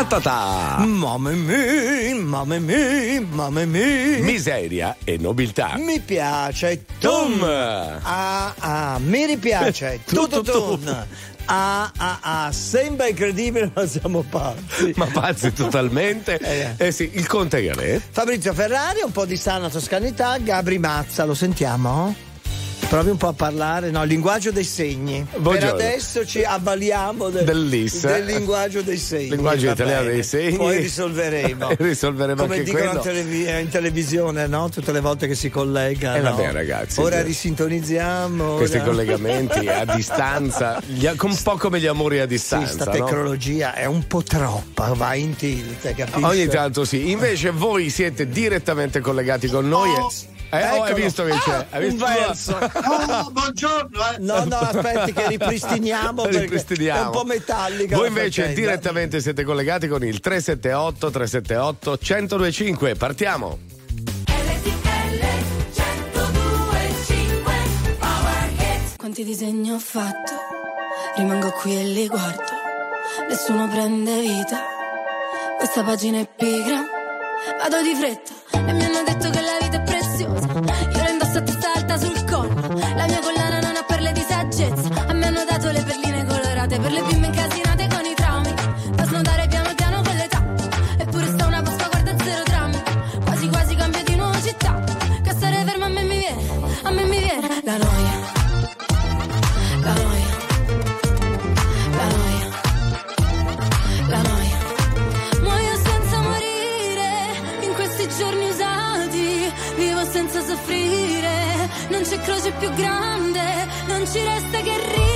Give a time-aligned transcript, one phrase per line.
[0.00, 0.84] Ta ta ta.
[0.86, 4.22] Mamma mia, mamma mia, mamma mia.
[4.22, 5.76] Miseria e nobiltà.
[5.76, 6.84] Mi piace.
[6.98, 7.38] Tum.
[7.38, 7.42] Tum.
[7.42, 10.00] Ah, ah, mi ripiace.
[10.08, 10.78] Tu, tu, Tutto tu.
[10.78, 11.06] tum.
[11.44, 14.94] Ah, ah, ah, sembra incredibile, ma siamo pazzi.
[14.96, 16.38] Ma pazzi totalmente.
[16.50, 16.74] Eh.
[16.78, 18.00] Eh sì, il conte Galè.
[18.10, 22.14] Fabrizio Ferrari, un po' di sana toscanità, Gabri Mazza, lo sentiamo?
[22.90, 25.24] Provi un po' a parlare, no, il linguaggio dei segni.
[25.36, 25.76] Buongiorno.
[25.76, 29.28] Per adesso ci avvaliamo del, del linguaggio dei segni.
[29.30, 30.14] Linguaggio va italiano bene.
[30.14, 30.56] dei segni.
[30.56, 31.68] Poi risolveremo.
[31.78, 34.68] Risolveremo Come anche dicono in, televi- in televisione, no?
[34.70, 36.16] Tutte le volte che si collega.
[36.16, 36.30] Eh, no?
[36.34, 36.98] vabbè, ragazzi.
[36.98, 38.56] Ora risintonizziamo.
[38.56, 42.72] Questi ora- collegamenti a distanza, gli- un po' come gli amori a Sì, distanza.
[42.72, 42.90] sta no?
[42.90, 46.24] tecnologia è un po' troppa, va in tilt, capisci?
[46.24, 47.10] Ogni tanto sì.
[47.12, 49.90] Invece voi siete direttamente collegati con noi.
[49.90, 51.54] Oh, e- eh, oh, hai visto che c'è?
[51.54, 52.04] Ah, Hai visto?
[52.04, 52.58] un verso.
[52.58, 54.16] Oh, buongiorno, eh.
[54.18, 57.00] No, no, aspetti che ripristiniamo Ripristiniamo.
[57.02, 57.96] è un po' metallica.
[57.96, 58.60] Voi invece faccenda.
[58.60, 62.94] direttamente siete collegati con il 378 378 1025.
[62.96, 63.58] Partiamo.
[68.96, 70.32] Quanti disegni ho fatto,
[71.16, 72.42] rimango qui e li guardo,
[73.28, 74.58] nessuno prende vita,
[75.58, 76.82] questa pagina è pigra,
[77.58, 79.82] vado di fretta e mi hanno detto che la vita è
[112.20, 113.66] croce più grande.
[113.86, 115.09] Non ci resta che ridere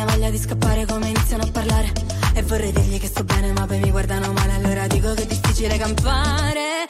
[0.00, 1.92] viene voglia di scappare come iniziano a parlare.
[2.34, 5.26] E vorrei dirgli che sto bene, ma poi mi guardano male, allora dico che è
[5.26, 6.89] difficile campare.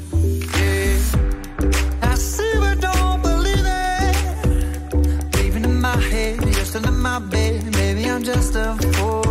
[7.01, 9.30] My bed, baby, I'm just a fool.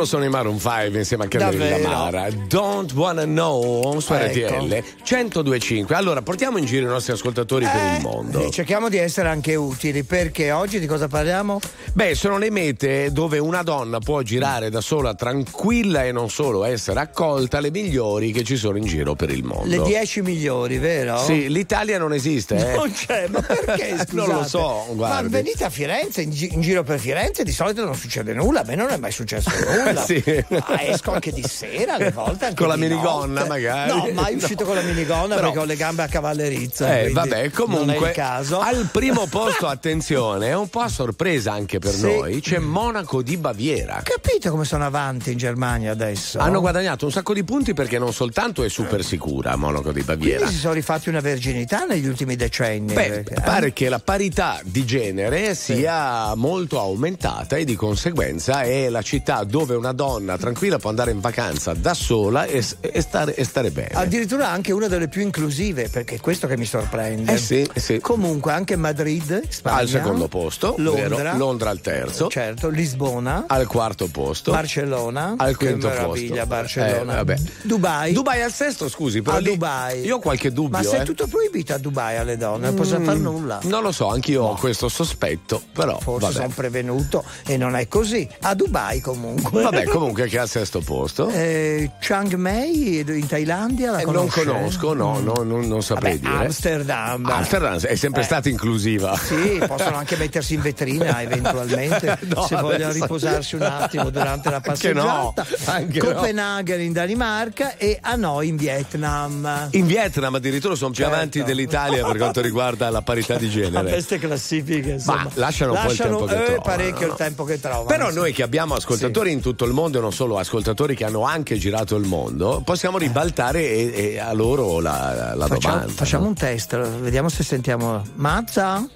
[0.00, 1.88] loro sono i Maroon 5 insieme a Davvero?
[1.88, 2.28] Mara.
[2.48, 4.46] Don't wanna know su Ecco.
[4.56, 5.94] RTL 1025.
[5.94, 8.40] Allora, portiamo in giro i nostri ascoltatori per il mondo.
[8.40, 11.60] Eh, cerchiamo di essere anche utili perché oggi di cosa parliamo?
[11.92, 16.64] Beh, sono le mete dove una donna può girare da sola tranquilla e non solo
[16.64, 19.68] essere accolta, le migliori che ci sono in giro per il mondo.
[19.68, 21.18] Le 10 migliori, vero?
[21.18, 22.76] Sì, l'Italia non esiste, eh.
[22.76, 23.88] Non c'è, ma perché?
[23.98, 24.08] Scusate?
[24.14, 25.28] non lo so, Ma guardi.
[25.28, 28.64] venite a Firenze, in, gi- in giro per Firenze di solito non succede nulla, a
[28.64, 29.89] me non è mai successo nulla.
[29.96, 30.44] Sì.
[30.48, 33.48] Ma esco anche di sera, alle volte Con la minigonna, notte.
[33.48, 33.90] magari.
[33.90, 34.68] No, mai uscito No.
[34.70, 36.98] con la minigonna Però- perché ho le gambe a cavallerizza.
[37.00, 42.02] Eh, vabbè, comunque al primo posto, attenzione, è un po' a sorpresa anche per Sì.
[42.02, 44.00] noi, c'è Monaco di Baviera.
[44.02, 46.38] Capito come sono avanti in Germania adesso?
[46.38, 50.38] Hanno guadagnato un sacco di punti perché non soltanto è super sicura Monaco di Baviera.
[50.38, 52.92] Quindi si sono rifatti una verginità negli ultimi decenni.
[52.94, 53.40] Beh, perché- eh?
[53.40, 59.44] pare che la parità di genere sia molto aumentata e di conseguenza è la città
[59.44, 63.70] dove una donna tranquilla può andare in vacanza da sola e, e stare, e stare
[63.70, 63.94] bene.
[63.94, 67.32] Addirittura anche una delle più inclusive, perché è questo che mi sorprende.
[67.32, 67.98] Eh sì, sì.
[67.98, 71.36] Comunque anche Madrid, Spagna, Al secondo posto, Londra, vero?
[71.38, 76.46] Londra al terzo, certo, Lisbona, al quarto posto, Barcellona, al quinto meraviglia, posto.
[76.46, 77.38] Barcellona, Eh.
[77.62, 78.12] Dubai.
[78.12, 80.04] Dubai al sesto, scusi, però a lì Dubai.
[80.04, 80.76] Io ho qualche dubbio.
[80.76, 81.00] Ma se eh.
[81.00, 83.60] è tutto proibito a Dubai alle donne, non possono fare nulla.
[83.62, 88.28] Non lo so, anch'io ho questo sospetto, però Forse sono prevenuto e non è così.
[88.42, 89.62] A Dubai comunque.
[89.70, 91.28] Vabbè, comunque che è al sesto posto.
[91.28, 96.32] Eh, Chiang Mai in Thailandia la Eh, non conosco, no, no, non, non saprei Vabbè,
[96.32, 96.44] dire.
[96.46, 97.24] Amsterdam.
[97.26, 98.24] Amsterdam è sempre Eh.
[98.24, 99.16] stata inclusiva.
[99.16, 104.56] Sì, possono anche mettersi in vetrina eventualmente No, se vogliono riposarsi un attimo durante la
[104.62, 105.46] no, passeggiata.
[105.66, 106.12] anche no.
[106.12, 109.68] Copenaghen in Danimarca e Hanoi in Vietnam.
[109.72, 111.14] In Vietnam addirittura sono più Certo.
[111.14, 113.88] avanti dell'Italia per quanto riguarda la parità di A genere.
[113.90, 117.12] queste classifiche insomma, Ma lasciano un po' il tempo che eh, trovano, parecchio no?
[117.12, 117.84] il tempo che trovano.
[117.86, 118.14] Però sì.
[118.16, 119.34] noi che abbiamo ascoltatori Sì.
[119.34, 122.62] in in tutto il mondo e non solo ascoltatori che hanno anche girato il mondo,
[122.64, 125.92] possiamo ribaltare e, e a loro la, la Facciamo, domanda.
[125.92, 128.02] facciamo un test, vediamo se sentiamo.
[128.14, 128.88] Mazza?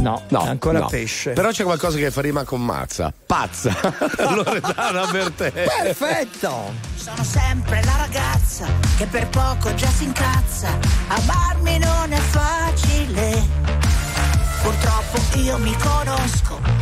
[0.00, 0.86] No, No, ancora no.
[0.86, 1.30] pesce.
[1.32, 3.10] Però c'è qualcosa che fa rima con mazza.
[3.24, 3.74] Pazza.
[4.34, 5.50] Loredana per te.
[5.50, 6.72] Perfetto!
[6.96, 8.66] Sono sempre la ragazza
[8.98, 10.76] che per poco già si incazza.
[11.08, 13.42] Amarmi non è facile.
[14.62, 16.81] Purtroppo io mi conosco.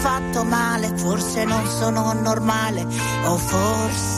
[0.00, 2.86] fatto male, forse non sono normale,
[3.26, 4.17] o forse,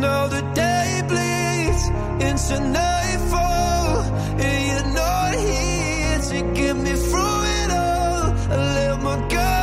[0.00, 1.84] Now the day bleeds
[2.28, 4.02] into nightfall,
[4.44, 8.24] and you're not here to get me through it all.
[8.52, 9.55] I let my guard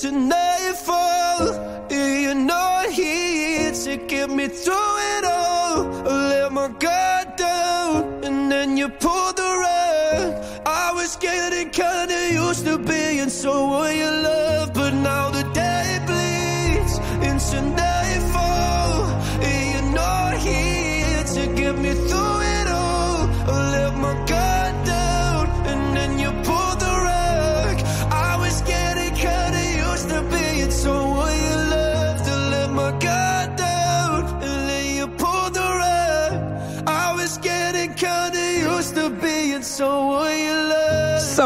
[0.00, 0.47] to know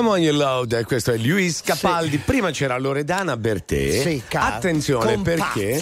[0.02, 2.18] Someone You Loved, questo è Luis Capaldi.
[2.18, 4.00] Prima c'era Loredana Bertè.
[4.02, 5.80] Sì, ca- Attenzione perché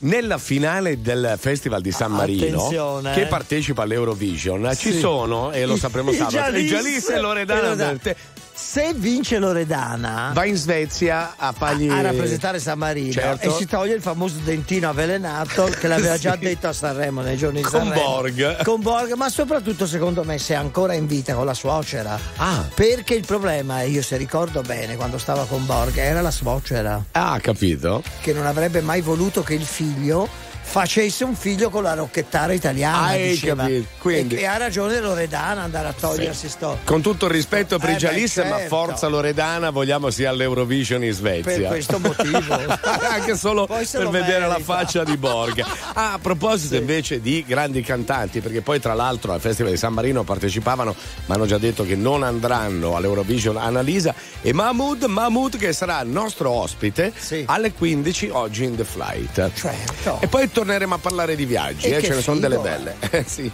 [0.00, 3.14] nella finale del Festival di San Marino, Attenzione.
[3.14, 4.98] che partecipa all'Eurovision, ci Sì.
[4.98, 7.92] sono, e lo sapremo I sabato, Giallis e Loredana Loredana.
[7.92, 8.16] Bertè.
[8.64, 11.88] Se vince Loredana Va in Svezia a fargli.
[11.88, 13.48] a rappresentare San Marino Certo.
[13.48, 16.38] e si toglie il famoso dentino avvelenato che l'aveva già Sì.
[16.38, 18.02] detto a Sanremo nei giorni di Con Sanremo.
[18.02, 18.62] Borg.
[18.62, 22.18] Con Borg, ma soprattutto secondo me se è ancora in vita con la suocera.
[22.36, 22.64] Ah.
[22.72, 27.38] Perché il problema, io se ricordo bene quando stava con Borg, era la suocera Ah,
[27.40, 28.02] capito?
[28.20, 30.28] che non avrebbe mai voluto che il figlio
[30.62, 33.06] facesse un figlio con la rocchettara italiana.
[33.08, 33.68] Hai diceva.
[33.98, 36.78] quindi- E, ha ragione Loredana andare a togliersi sto.
[36.84, 38.68] Con tutto il rispetto per Eh Giallis, beh, ma certo.
[38.76, 41.52] forza Loredana, vogliamo sia all'Eurovision in Svezia.
[41.52, 42.54] Per questo motivo.
[43.10, 44.72] Anche solo per vedere la merita.
[44.74, 45.64] faccia di Borg.
[45.94, 49.92] Ah, a proposito invece di grandi cantanti, perché poi tra l'altro al Festival di San
[49.92, 50.94] Marino partecipavano,
[51.26, 56.50] ma hanno già detto che non andranno all'Eurovision Annalisa e Mahmood, Mahmood che sarà nostro
[56.50, 57.44] ospite Sì.
[57.46, 59.50] alle 15 oggi in The Flight.
[59.54, 60.18] Certo.
[60.20, 62.96] E poi torneremo a parlare di viaggi, eh, ce ne sono delle belle.
[63.10, 63.50] Eh, sì.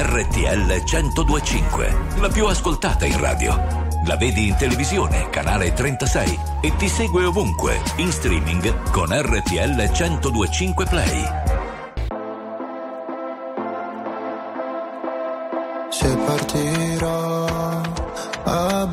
[0.00, 3.86] RTL 1025, la più ascoltata in radio.
[4.06, 10.86] La vedi in televisione, canale 36 e ti segue ovunque, in streaming con RTL 1025
[10.86, 11.47] Play.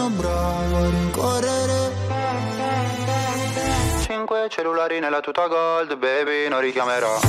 [0.00, 1.92] sono bravo a rincorrere
[4.00, 7.20] Cinque cellulari nella tuta gold, baby, non richiamerò.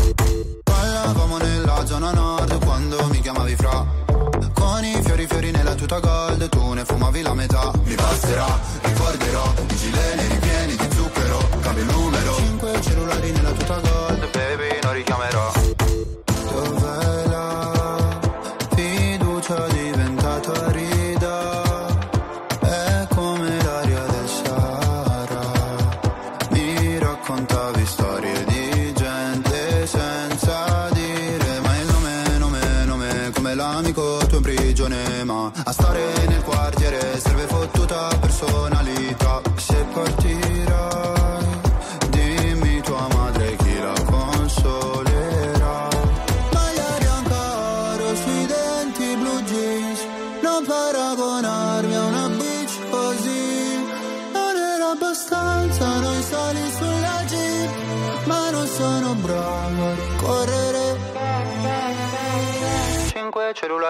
[0.63, 3.85] Parlavamo nella zona nord quando mi chiamavi fra.
[4.53, 7.71] Con i fiori fiori nella tuta gold, tu ne fumavi la metà.
[7.83, 8.47] Mi passerà,
[8.81, 12.35] ricorderò, i gileni ripieni di zucchero, cambio il numero.
[12.35, 15.60] Cinque cellulari nella tuta gold, baby, non richiamerò.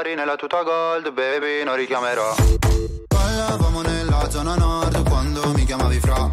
[0.02, 2.34] Cellulari nella tuta gold baby non richiamerò.
[3.08, 6.28] Parlavamo nella zona nord quando mi chiamavi fra.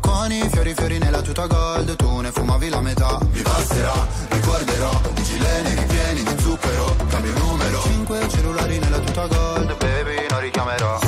[0.00, 3.18] Con i fiori fiori nella tuta gold tu ne fumavi la metà.
[3.30, 3.92] Mi passerà,
[4.30, 7.82] ricorderò, i gileni ripieni di zucchero Cambio numero.
[7.82, 10.98] Cinque cellulari nella tuta gold baby non richiamerò.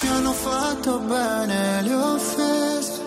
[0.00, 3.02] Mi hanno fatto bene le offese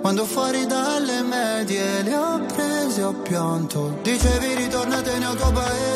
[0.00, 3.98] Quando fuori dalle medie le ho prese se ho pianto.
[4.02, 5.87] Dicevi ritornatene al tuo paese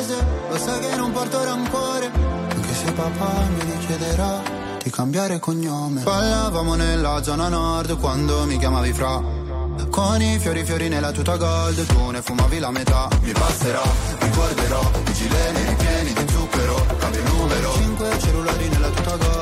[0.52, 4.42] Lo sai che non porto rancore Anche se papà mi richiederà
[4.82, 6.02] Di cambiare cognome.
[6.02, 9.22] Ballavamo nella zona nord Quando mi chiamavi fra.
[9.88, 13.08] Con i fiori fiori nella tuta gold Tu ne fumavi la metà.
[13.22, 13.80] Mi passerà,
[14.18, 17.72] ricorderò I gileni ripieni di zucchero Cambio numero.
[17.72, 19.41] Cinque cellulari nella tuta gold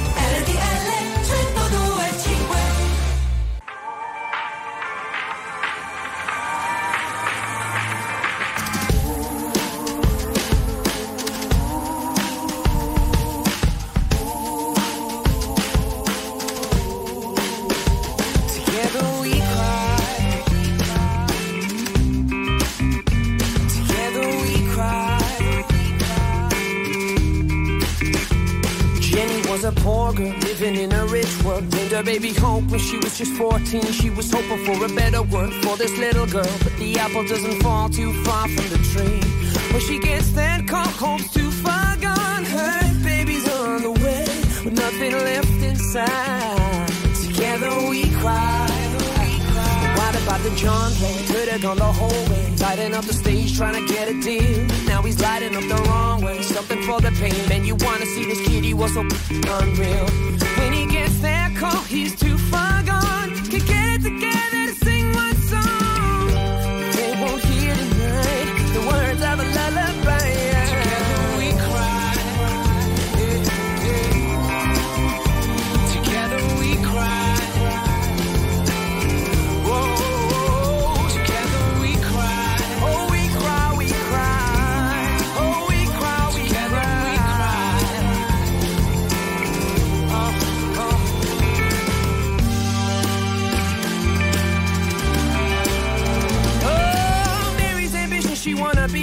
[33.21, 33.83] Was 14.
[33.91, 36.53] She was hoping for a better world for this little girl.
[36.63, 39.21] But the apple doesn't fall too far from the tree.
[39.71, 42.43] When she gets that call, hope's too far gone.
[42.45, 44.25] Her baby's on the way
[44.63, 46.87] with nothing left inside.
[47.23, 48.67] Together we cry.
[49.99, 51.17] What about the John play?
[51.27, 52.55] Could have gone the whole way.
[52.59, 54.65] Lighting up the stage, trying to get a deal.
[54.87, 56.41] Now he's lighting up the wrong way.
[56.41, 57.37] Something for the pain.
[57.49, 58.63] Man, you wanna see this kid?
[58.63, 60.07] He was so unreal.
[60.57, 62.60] When he gets that call, he's too far
[69.33, 69.90] of a lullaby.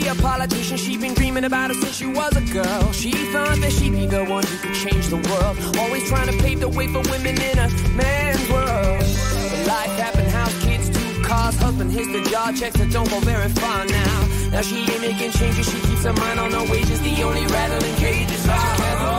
[0.00, 0.76] Be a politician.
[0.76, 2.92] She been dreaming about it since she was a girl.
[2.92, 5.56] She thought that she'd be the one who could change the world.
[5.78, 9.02] Always trying to pave the way for women in a man's world.
[9.50, 13.20] But life happened, house, kids, two cars, husband hits the job, checks that don't go
[13.20, 14.28] very far now.
[14.52, 17.00] Now she ain't making changes, she keeps her mind on her wages.
[17.00, 19.17] The only rattling cages are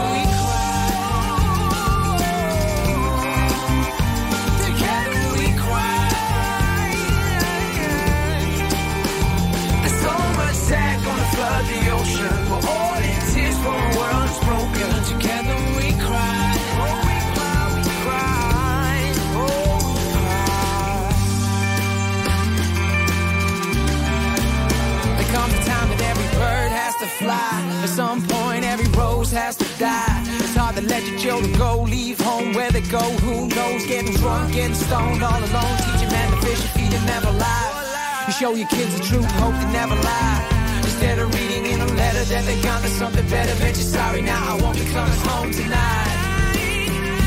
[32.90, 33.00] go.
[33.22, 33.86] Who knows?
[33.86, 35.78] Getting drunk, getting stoned all alone.
[35.86, 38.26] Teach a man to fish feed him never lie.
[38.28, 40.40] You show your kids the truth, hope they never lie.
[40.84, 44.22] Instead of reading in a letter that they got to something better, bet you're sorry
[44.22, 44.42] now.
[44.54, 46.18] I won't be coming home tonight.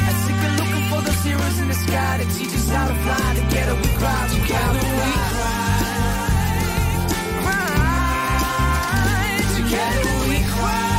[0.06, 2.94] I'm sick of looking for those heroes in the sky to teach us how to
[3.04, 3.34] fly.
[3.42, 5.10] Together we cry, together we.
[7.42, 7.70] Cry.
[9.56, 10.91] Together we cry.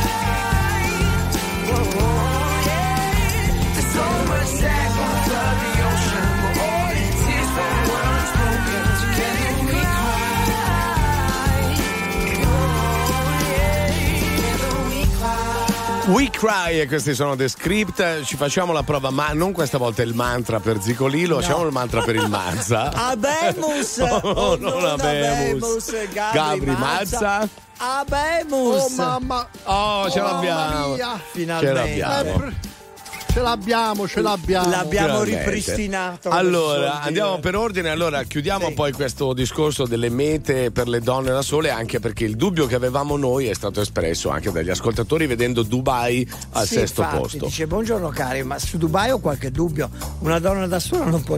[16.06, 20.02] We Cry e questi sono The Script, ci facciamo la prova, ma non questa volta
[20.02, 22.90] il mantra per Zicolilo, facciamo il mantra per il Mazza.
[23.08, 23.96] Abemus!
[24.04, 25.90] No, Oh, non Abemus.
[26.12, 27.48] Gabri, Gabri Mazza.
[27.78, 28.82] Abemus!
[28.82, 29.48] Oh mamma!
[29.64, 30.60] Oh, ce Oh, l'abbiamo.
[30.70, 31.14] mamma mia.
[31.16, 31.72] Ce Finalmente.
[31.98, 32.52] l'abbiamo.
[33.34, 34.70] Ce l'abbiamo, ce l'abbiamo.
[34.70, 35.44] L'abbiamo Finalmente.
[35.50, 36.28] ripristinato.
[36.30, 37.88] Allora, andiamo per ordine.
[37.90, 38.74] Allora, chiudiamo Sì.
[38.74, 42.76] poi questo discorso delle mete per le donne da sole, anche perché il dubbio che
[42.76, 47.44] avevamo noi è stato espresso anche dagli ascoltatori vedendo Dubai al Sì, sesto infatti, posto.
[47.46, 49.90] Dice buongiorno cari, ma su Dubai ho qualche dubbio.
[50.20, 51.36] Una donna da sola non può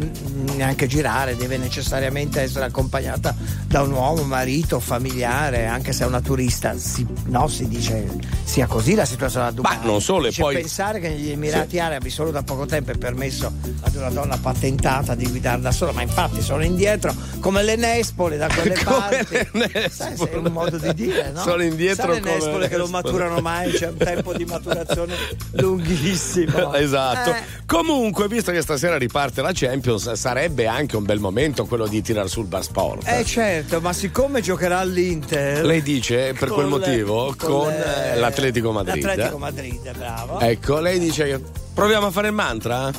[0.55, 3.35] neanche girare, deve necessariamente essere accompagnata
[3.67, 6.77] da un uomo, marito, familiare, anche se è una turista.
[6.77, 8.07] Si, no, si dice
[8.45, 9.79] sia così la situazione a Dubai.
[9.79, 11.85] Ma non solo, e poi- pensare che negli Emirati Sì.
[11.87, 15.93] Accompagnare, solo da poco tempo è permesso ad una donna patentata di guidare da sola,
[15.93, 19.37] ma infatti sono indietro come le nespole da quelle Come parti.
[19.91, 20.31] Sai, nespole.
[20.31, 21.41] è un modo di dire, no?
[21.43, 23.03] Sono indietro Sai le nespole le che non nespole.
[23.13, 25.15] maturano mai, c'è un tempo di maturazione
[25.53, 26.75] lunghissimo.
[26.87, 27.31] Esatto.
[27.31, 32.01] Eh, Comunque, visto che stasera riparte la Champions, sarebbe anche un bel momento quello di
[32.03, 33.07] tirar sul bar sport.
[33.09, 35.65] eh, certo, ma siccome giocherà all'Inter.
[35.65, 39.03] Lei dice per quel con le- motivo con, le- eh, l'Atletico Madrid.
[39.05, 40.39] L'Atletico Madrid, bravo.
[40.41, 41.41] Ecco, lei dice che
[41.77, 42.91] proviamo a fare il mantra?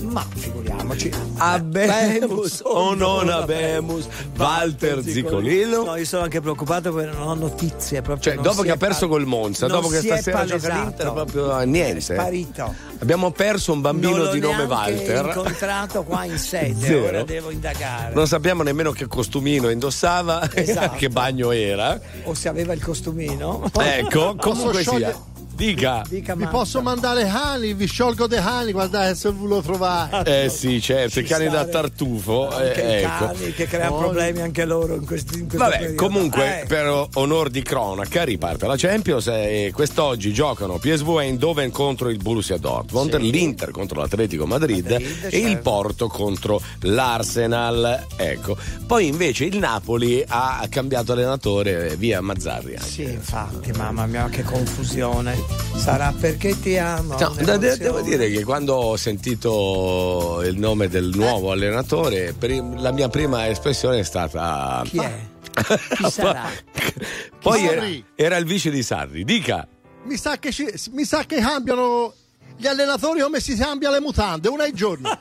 [0.00, 1.12] Ma figuriamoci.
[1.36, 5.84] Abemus o non abemus, Walter Zicolino.
[5.84, 8.00] No, io sono anche preoccupato perché non ho notizie.
[8.00, 10.46] Proprio Cioè, non dopo che è ha perso pa- col Monza, dopo che è stasera
[10.46, 12.00] gioca l'Inter, proprio a niente.
[12.14, 12.74] Sparito.
[13.00, 15.26] Abbiamo perso un bambino l'ho di nome Walter.
[15.26, 17.06] incontrato qua in sede, Zero.
[17.06, 18.14] ora devo indagare.
[18.14, 20.96] Non sappiamo nemmeno che costumino indossava, Esatto.
[20.96, 22.00] che bagno era.
[22.24, 23.70] O se aveva il costumino.
[23.78, 25.14] Ecco, comunque sia.
[25.60, 26.02] Dica.
[26.08, 30.44] Dica Vi posso mandare Hani, vi sciolgo dei Hani, guardate se ve lo trovate.
[30.44, 32.48] Eh sì, certo, i cani da tartufo.
[32.48, 33.26] Anche eh, i ecco.
[33.26, 36.02] cani che creano problemi anche loro in, questi, in questo Vabbè, periodo.
[36.02, 42.08] comunque, Eh, per onor di cronaca, riparte la Champions e quest'oggi giocano PSV Eindhoven contro
[42.08, 45.62] il Borussia Dortmund, l'Inter contro l'Atletico Madrid, Madrid, e il certo.
[45.62, 48.06] Porto contro l'Arsenal.
[48.16, 48.56] Ecco.
[48.86, 52.76] Poi invece il Napoli ha cambiato allenatore via Mazzarri.
[52.76, 52.88] anche.
[52.88, 55.49] Sì, infatti, mamma mia, che confusione.
[55.76, 57.16] Sarà perché ti amo.
[57.18, 63.08] No, devo dire che quando ho sentito il nome del nuovo allenatore, prim- la mia
[63.08, 64.82] prima espressione è stata.
[64.84, 65.28] Chi è?
[65.96, 66.48] Chi sarà?
[67.40, 67.84] Poi era,
[68.14, 69.66] era il vice di Sarri, dica.
[70.04, 72.12] Mi sa che, ci- mi sa che cambiano
[72.56, 75.08] gli allenatori come si cambia le mutande, una ai giorni.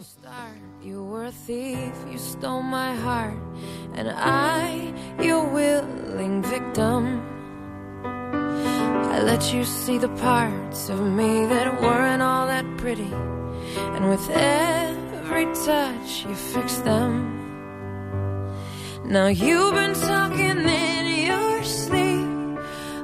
[0.00, 0.50] star.
[0.82, 3.36] You were a thief, you stole my heart,
[3.94, 7.20] and I, your willing victim.
[8.88, 13.12] I let you see the parts of me that weren't all that pretty,
[13.94, 17.36] and with every touch, you fixed them.
[19.04, 22.28] Now you've been talking in your sleep.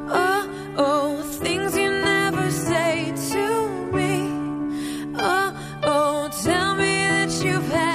[0.08, 4.12] Oh, oh, things you never say to me.
[5.16, 5.48] Oh,
[5.82, 7.93] oh, tell me that you've had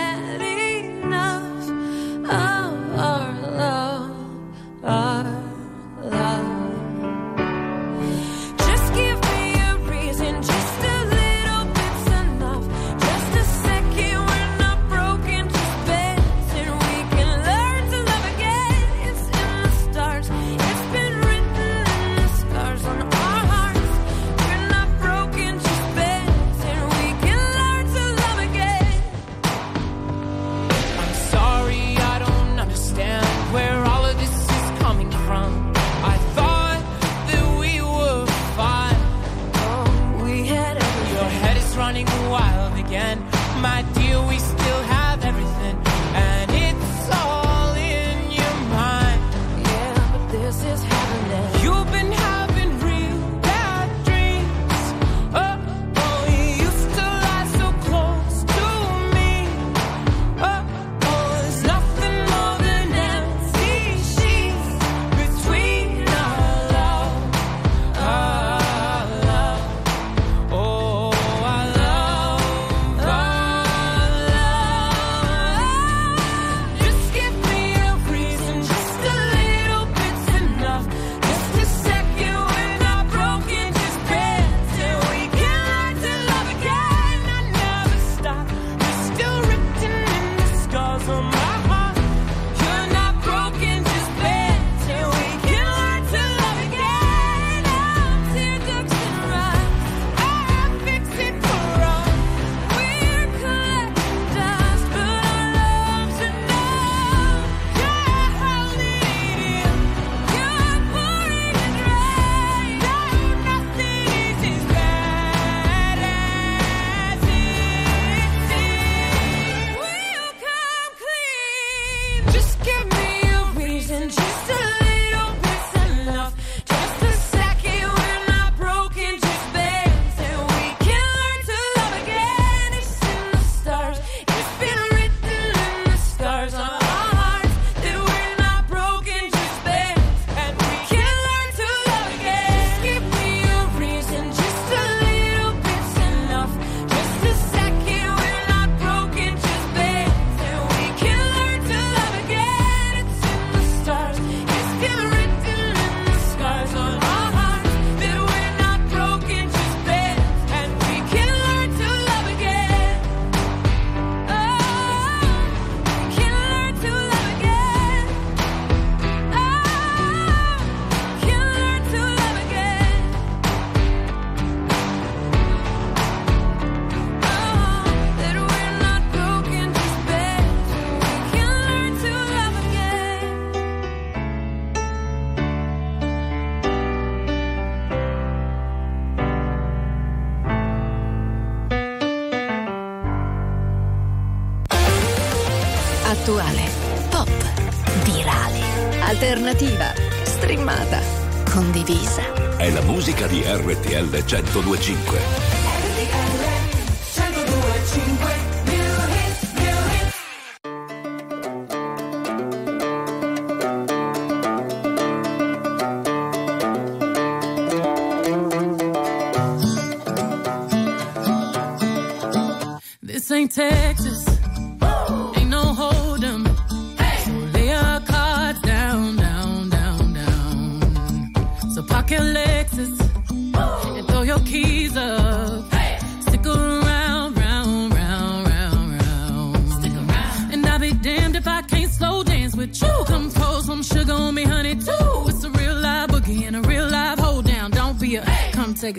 [204.30, 205.29] 1025.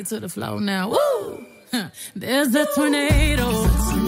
[0.01, 0.89] It to the floor now.
[0.91, 1.47] Woo!
[2.17, 3.49] There's a tornado.
[3.49, 4.05] In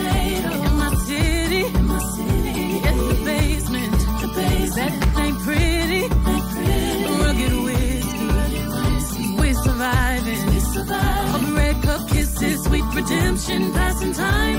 [0.82, 1.64] my city.
[1.66, 2.80] In my city.
[3.10, 3.92] The basement.
[4.76, 6.02] That ain't pretty.
[7.22, 9.26] Rugged whiskey.
[9.38, 10.42] We're surviving.
[11.34, 14.58] Of red cup kisses, sweet redemption, passing time,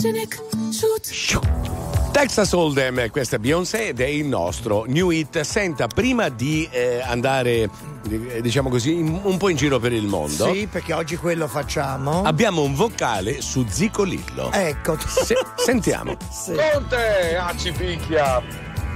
[0.00, 0.40] Photogenic,
[0.72, 1.40] shoot.
[2.12, 5.40] Texas Hold'em, questa è Beyoncé ed è il nostro new hit.
[5.42, 7.68] Senta, prima di eh, andare,
[8.10, 11.46] eh, diciamo così, in- un po' in giro per il mondo, Sì, perché oggi quello
[11.46, 12.22] facciamo.
[12.22, 14.50] abbiamo un vocale su Zico Lillo.
[14.52, 14.96] Ecco.
[15.06, 16.16] Se- sentiamo.
[16.72, 18.42] Conte, ah ci picchia.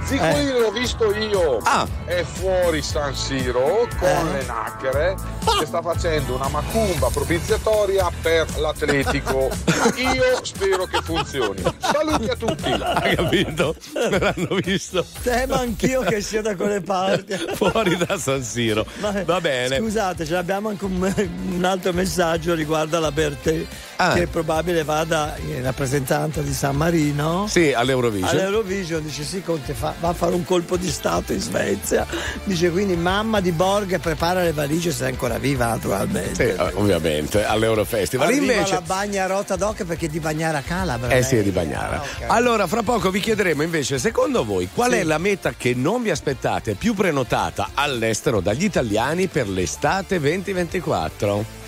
[0.05, 0.59] Zico Eh.
[0.59, 1.57] l'ho visto io.
[1.63, 1.87] Ah.
[2.05, 4.31] È fuori San Siro con Eh.
[4.37, 5.15] le nacchere
[5.59, 9.49] che sta facendo una macumba propiziatoria per l'Atletico.
[9.97, 11.63] io spero che funzioni.
[11.79, 12.69] Saluti a tutti.
[12.81, 13.75] Hai capito?
[13.93, 17.33] Me l'hanno visto Temo anch'io che sia da quelle parti.
[17.55, 18.85] fuori da San Siro.
[18.99, 19.77] Ma- Va bene.
[19.79, 21.13] Scusate, ce l'abbiamo anche un,
[21.55, 23.65] un altro messaggio riguardo alla Bertè,
[23.97, 24.11] Ah.
[24.13, 27.47] che è probabile vada in rappresentanza di San Marino.
[27.47, 28.29] Sì, all'Eurovision.
[28.29, 32.05] All'Eurovision dice sì, Conte fa va a fare un colpo di stato in Svezia.
[32.43, 36.33] Dice quindi mamma di Borg prepara le valigie se è ancora viva naturalmente.
[36.55, 38.27] Sì, eh, ovviamente all'Eurofestival.
[38.27, 41.09] Arriva Invece, la bagna rota d'oca perché è di Bagnara Calabra.
[41.09, 41.97] Eh sì, è di Bagnara.
[41.97, 42.23] Ah, ok.
[42.27, 44.97] Allora, fra poco vi chiederemo invece, secondo voi, qual Sì.
[44.97, 51.63] è la meta che non vi aspettate più prenotata all'estero dagli italiani per l'estate 2024?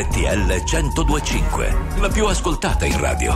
[0.00, 3.34] RTL 1025, la più ascoltata in radio.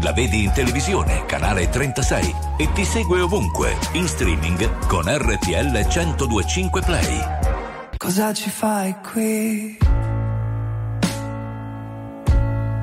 [0.00, 6.80] La vedi in televisione, canale 36 e ti segue ovunque, in streaming con RTL 1025
[6.80, 7.20] Play.
[7.98, 9.76] Cosa ci fai qui?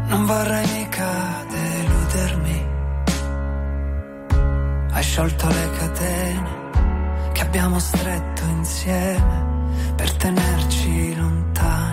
[0.09, 2.67] Non vorrei mica deludermi.
[4.91, 6.51] Hai sciolto le catene
[7.31, 11.92] che abbiamo stretto insieme per tenerci lontani.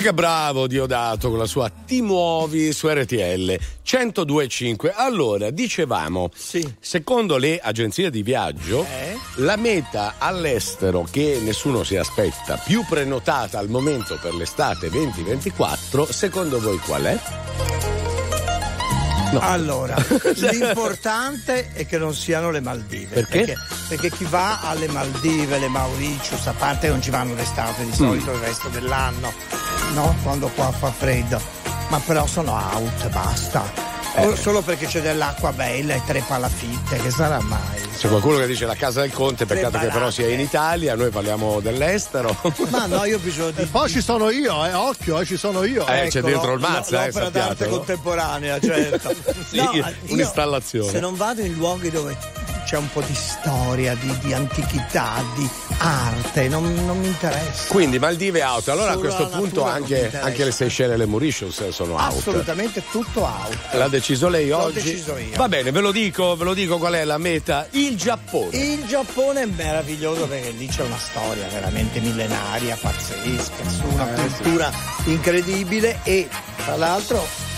[0.00, 4.94] Che bravo Diodato con la sua Ti muovi su RTL 1025.
[4.94, 6.30] Allora, dicevamo,
[6.80, 8.86] secondo le agenzie di viaggio,
[9.36, 16.60] la meta all'estero che nessuno si aspetta, più prenotata al momento per l'estate 2024, secondo
[16.60, 17.20] voi qual è?
[19.32, 19.38] No.
[19.40, 19.94] Allora,
[20.50, 23.22] l'importante è che non siano le Maldive.
[23.22, 23.54] Perché?
[23.88, 28.32] Perché chi va alle Maldive, le Mauritius, a parte non ci vanno d'estate, di solito
[28.32, 29.32] il resto dell'anno,
[29.92, 30.14] no?
[30.22, 31.40] Quando qua fa freddo.
[31.88, 33.88] Ma però sono out, basta.
[34.16, 34.36] Eh.
[34.36, 37.80] Solo perché c'è dell'acqua bella e tre palafitte, che sarà mai?
[37.96, 41.10] C'è qualcuno che dice la casa del conte, peccato che però sia in Italia, noi
[41.10, 42.36] parliamo dell'estero.
[42.70, 43.62] Ma no, io ho bisogno di.
[43.62, 45.86] E poi ci sono io, eh, occhio, eh, ci sono io.
[45.86, 49.14] Eh, c'è Eccolo, dentro il Mazza, eh, l'opera d'arte contemporanea, certo.
[49.48, 50.90] Sì, No, io, un'installazione.
[50.90, 52.16] Se non vado in luoghi dove
[52.70, 55.48] c'è un po' di storia, di, di antichità, di
[55.78, 57.66] arte, non, non mi interessa.
[57.66, 58.68] Quindi Maldive out.
[58.68, 62.18] Allora Solo a questo punto anche, anche le Seychelles e le Mauritius sono out.
[62.18, 63.58] Assolutamente tutto out.
[63.72, 64.82] L'ha deciso lei L'ho oggi?
[64.82, 65.34] deciso io.
[65.34, 67.66] Va bene, ve lo dico, ve lo dico qual è la meta.
[67.70, 68.56] Il Giappone.
[68.56, 74.70] Il Giappone è meraviglioso perché lì c'è una storia veramente millenaria, pazzesca, su una cultura
[75.06, 76.28] incredibile e
[76.64, 77.49] tra l'altro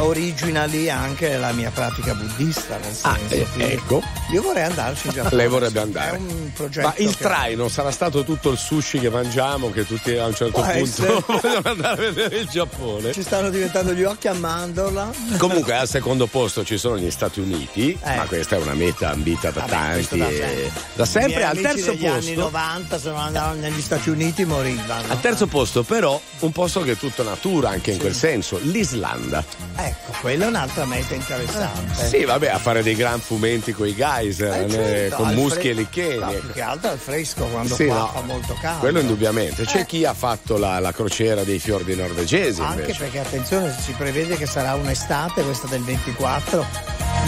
[0.00, 2.76] originali anche la mia pratica buddista.
[2.78, 4.02] Nel senso, eh, ecco.
[4.32, 5.34] Io vorrei andarci in Giappone.
[5.36, 6.16] Lei vorrebbe andare.
[6.16, 6.86] È un progetto.
[6.86, 10.34] Ma il che- traino sarà stato tutto il sushi che mangiamo, che tutti a un
[10.34, 11.22] certo Può punto essere.
[11.26, 13.12] vogliono andare a vedere il Giappone.
[13.12, 15.10] Ci stanno diventando gli occhi a mandorla.
[15.38, 18.16] Comunque al secondo posto ci sono gli Stati Uniti, Eh.
[18.16, 20.18] ma questa è una meta ambita da Vabbè, tanti.
[20.18, 20.72] da sempre.
[20.94, 22.40] da sempre al terzo degli anni posto.
[22.40, 25.04] 90 se non andavano negli Stati Uniti morivano.
[25.08, 29.44] Al terzo posto, però, un posto che è tutta natura, anche in quel senso, l'Islanda.
[29.88, 32.06] Ecco, quella è un'altra meta interessante.
[32.06, 35.34] Sì, vabbè, a fare dei gran fumenti con i geyser, Eh, eh, certo, con al
[35.34, 36.18] muschi fre- e licheni.
[36.18, 38.10] No, più che altro al fresco quando Sì, qua no.
[38.14, 38.78] fa molto caldo.
[38.80, 39.64] Quello indubbiamente.
[39.64, 42.60] C'è chi ha fatto la, la crociera dei fiordi norvegesi.
[42.60, 42.98] Anche invece.
[42.98, 46.64] perché attenzione, si prevede che sarà un'estate, questa del 24,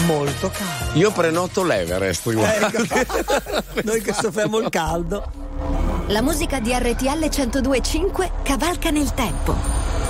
[0.05, 0.93] molto calda.
[0.99, 2.71] Io prenoto l'Everest, guarda.
[2.71, 3.23] Ecco.
[3.83, 5.49] Noi che soffriamo il caldo.
[6.07, 9.55] La musica di RTL 1025 cavalca nel tempo.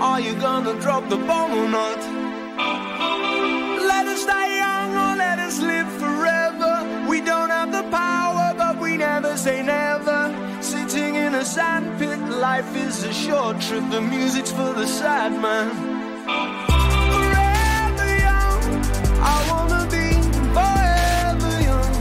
[0.00, 1.98] Are you gonna drop the bomb or not?
[3.82, 7.08] Let us die young or let us live forever.
[7.08, 10.32] We don't have the power, but we never say never.
[10.60, 13.90] Sitting in a sandpit, life is a short trip.
[13.90, 15.68] The music's for the sad man.
[17.12, 18.62] Forever young,
[19.20, 20.06] I wanna be
[20.56, 21.94] forever young.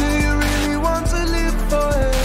[0.00, 1.88] Do you really want to live forever?
[1.90, 2.19] Forever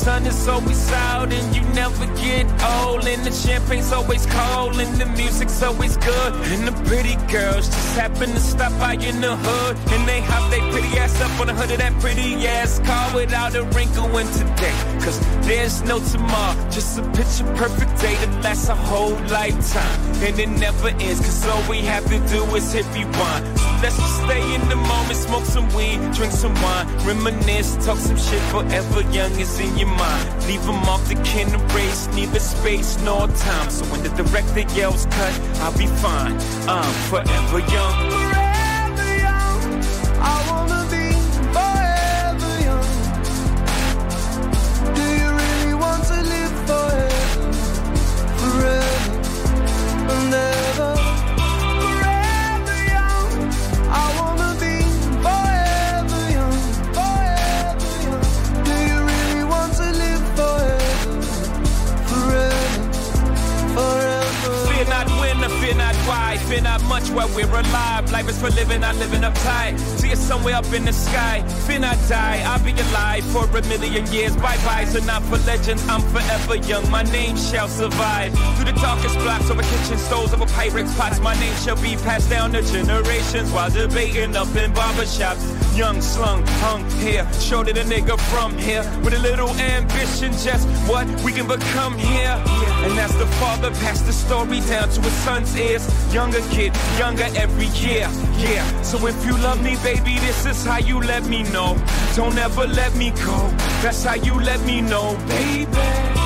[0.00, 3.06] sun is always out and you never get old.
[3.06, 6.32] And the champagne's always cold and the music's always good.
[6.52, 9.76] And the pretty girls just happen to stop by in the hood.
[9.94, 13.14] And they hop their pretty ass up on the hood of that pretty ass car
[13.14, 14.78] without a wrinkle in today.
[15.04, 20.00] Cause there's no tomorrow, just a picture perfect day that lasts a whole lifetime.
[20.24, 23.69] And it never ends, cause all we have to do is hit rewind.
[23.82, 28.18] Let's just stay in the moment, smoke some weed, drink some wine, reminisce, talk some
[28.18, 30.46] shit forever young is in your mind.
[30.46, 33.70] Leave them off the kin race, neither space nor time.
[33.70, 36.38] So when the director yells cut, I'll be fine.
[36.68, 38.19] I'm forever young.
[66.62, 68.10] Not much while we're alive.
[68.10, 69.78] Life is for living, not living uptight.
[69.78, 71.42] See us somewhere up in the sky.
[71.66, 72.42] Fear not die.
[72.44, 74.34] I'll be alive for a million years.
[74.36, 75.86] Bye bye, so not for legends.
[75.88, 76.88] I'm forever young.
[76.90, 78.32] My name shall survive.
[78.56, 81.20] Through the darkest blocks over kitchen stoves, over Pyrex pots.
[81.20, 85.59] My name shall be passed down to generations while debating up in barbershops.
[85.74, 87.26] Young, slung, hung here.
[87.32, 88.82] Shorter the nigga from here.
[89.02, 92.36] With a little ambition, just what we can become here.
[92.84, 95.84] And as the father passed the story down to his son's ears.
[96.12, 98.08] Younger kid, younger every year.
[98.38, 98.82] Yeah.
[98.82, 101.76] So if you love me, baby, this is how you let me know.
[102.16, 103.48] Don't ever let me go.
[103.82, 106.19] That's how you let me know, baby.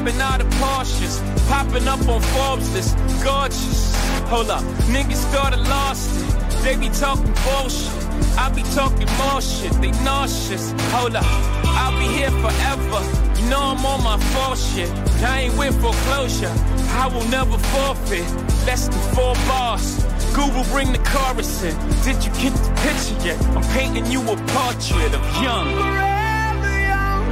[0.00, 3.94] Hopping out of Porsches, popping up on Forbes list, gorgeous.
[4.30, 6.64] Hold up, niggas I lost it.
[6.64, 7.92] They be talking bullshit.
[8.38, 9.72] I be talking more shit.
[9.82, 10.72] They nauseous.
[10.92, 13.00] Hold up, I'll be here forever.
[13.36, 14.90] You know I'm on my full shit.
[15.22, 16.54] I ain't with foreclosure.
[17.02, 18.24] I will never forfeit.
[18.66, 20.02] Less than four bars.
[20.34, 21.76] Google bring the chorus in.
[22.04, 23.38] Did you get the picture yet?
[23.54, 25.66] I'm painting you a portrait of young.
[25.76, 27.26] Forever young,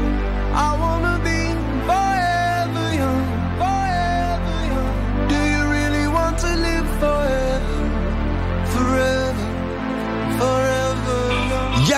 [0.53, 1.38] I wanna be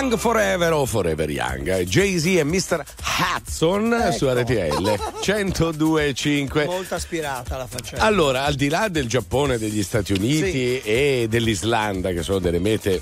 [0.01, 0.17] young?
[0.17, 2.83] Forever o Forever Young, Jay-Z e Mr.
[3.19, 4.11] Hudson Ecco.
[4.11, 4.89] su RTL
[5.21, 6.65] 102.5.
[6.65, 8.03] Molto aspirata la faccenda.
[8.03, 13.01] Allora, al di là del Giappone, degli Stati Uniti e dell'Islanda, che sono delle mete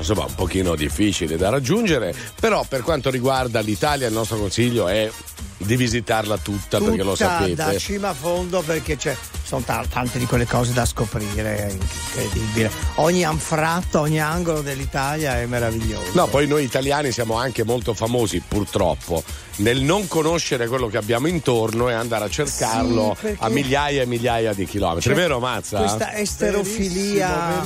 [0.00, 5.10] insomma un pochino difficili da raggiungere, però per quanto riguarda l'Italia il nostro consiglio è
[5.58, 7.54] di visitarla tutta, perché lo Tutta sapete.
[7.54, 11.70] da cima a fondo perché c'è, sono ta- tante di quelle cose da scoprire, è
[11.70, 12.70] incredibile.
[12.96, 16.12] Ogni anfratto, ogni angolo dell'Italia è meraviglioso.
[16.14, 19.22] No, poi noi italiani siamo anche molto famosi, purtroppo,
[19.56, 24.00] nel non conoscere quello che abbiamo intorno e andare a cercarlo Sì, perché- a migliaia
[24.02, 25.10] e migliaia di chilometri.
[25.10, 25.78] C'è È vero, Mazza?
[25.80, 27.62] Questa esterofilia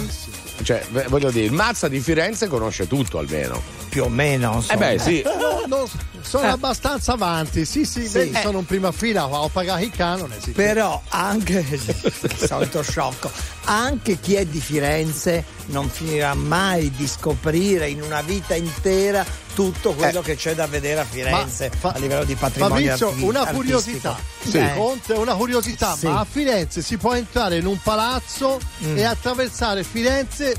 [0.63, 3.61] Cioè, voglio dire, il Mazza di Firenze conosce tutto almeno.
[3.89, 4.65] più o meno.
[4.69, 5.23] Eh beh, sì.
[5.45, 5.89] No, no,
[6.27, 6.51] sono Eh.
[6.51, 8.12] abbastanza avanti, sì, sì, Sì.
[8.18, 8.41] vedi, Eh.
[8.43, 10.37] sono in prima fila, ho pagato il canone.
[10.41, 10.51] Sì.
[10.53, 13.31] Però anche il solito sciocco,
[13.64, 19.93] anche chi è di Firenze non finirà mai di scoprire in una vita intera tutto
[19.93, 24.18] quello che c'è da vedere a Firenze a livello di patrimonio Fabrizio, arti- una curiosità.
[24.43, 24.59] Sì.
[24.59, 24.72] Eh.
[24.75, 26.07] Conte, una curiosità, Sì.
[26.07, 28.97] ma a Firenze si può entrare in un palazzo Mm.
[28.99, 30.57] e attraversare Firenze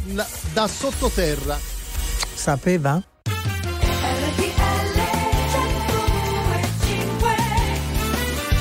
[0.53, 1.59] da sottoterra.
[2.34, 3.01] Sapeva?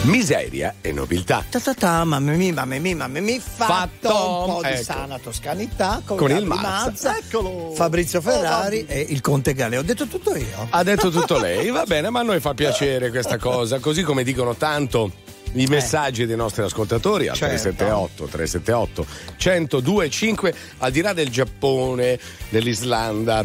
[0.05, 1.43] Miseria e nobiltà.
[1.49, 4.83] Ta ta ta, mamma mia, mamma mia, mamma mia, fatto, Fatto, un po' di ecco.
[4.83, 7.17] sana toscanità con, Con il Gabri Mazza.
[7.17, 7.73] Eccolo.
[7.75, 9.81] Fabrizio Ferrari e il Conte Galeo.
[9.81, 10.67] Ho detto tutto io.
[10.69, 14.25] Ha detto tutto lei, va bene, ma a noi fa piacere questa cosa, così come
[14.25, 15.11] dicono tanto
[15.55, 17.55] i messaggi dei nostri ascoltatori al Certo.
[17.73, 19.07] 378 378
[19.39, 22.19] 1025 al di là del Giappone,
[22.51, 23.43] dell'Islanda,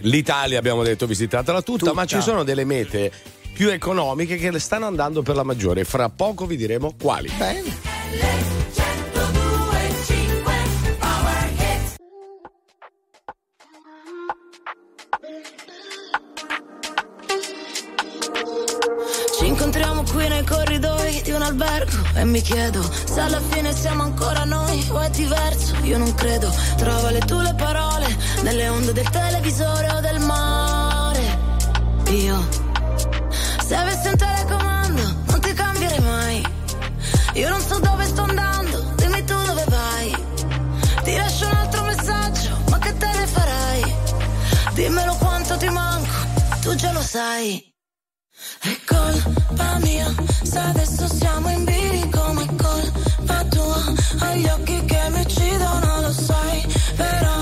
[0.00, 1.92] l'Italia abbiamo detto visitatela tutta, Tutta.
[1.92, 3.12] ma ci sono delle mete
[3.62, 7.30] più economiche che le stanno andando per la maggiore, fra poco vi diremo quali.
[7.38, 7.62] Bene.
[19.38, 24.02] Ci incontriamo qui nei corridoi di un albergo e mi chiedo se alla fine siamo
[24.02, 25.76] ancora noi o è diverso.
[25.84, 26.52] Io non credo.
[26.78, 28.08] Trova le tue le parole
[28.42, 31.50] nelle onde del televisore o del mare.
[32.10, 32.61] Io,
[37.34, 40.14] Io non so dove sto andando, dimmi tu dove vai.
[41.02, 43.96] Ti lascio un altro messaggio, ma che te ne farai?
[44.74, 46.14] Dimmelo quanto ti manco,
[46.60, 47.74] tu già lo sai.
[48.60, 50.12] È colpa mia,
[50.42, 53.82] se adesso siamo in bilico, ma è colpa tua.
[54.18, 56.66] Hai gli occhi che mi uccidono, lo sai,
[56.96, 57.41] però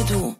[0.00, 0.39] Pompadour.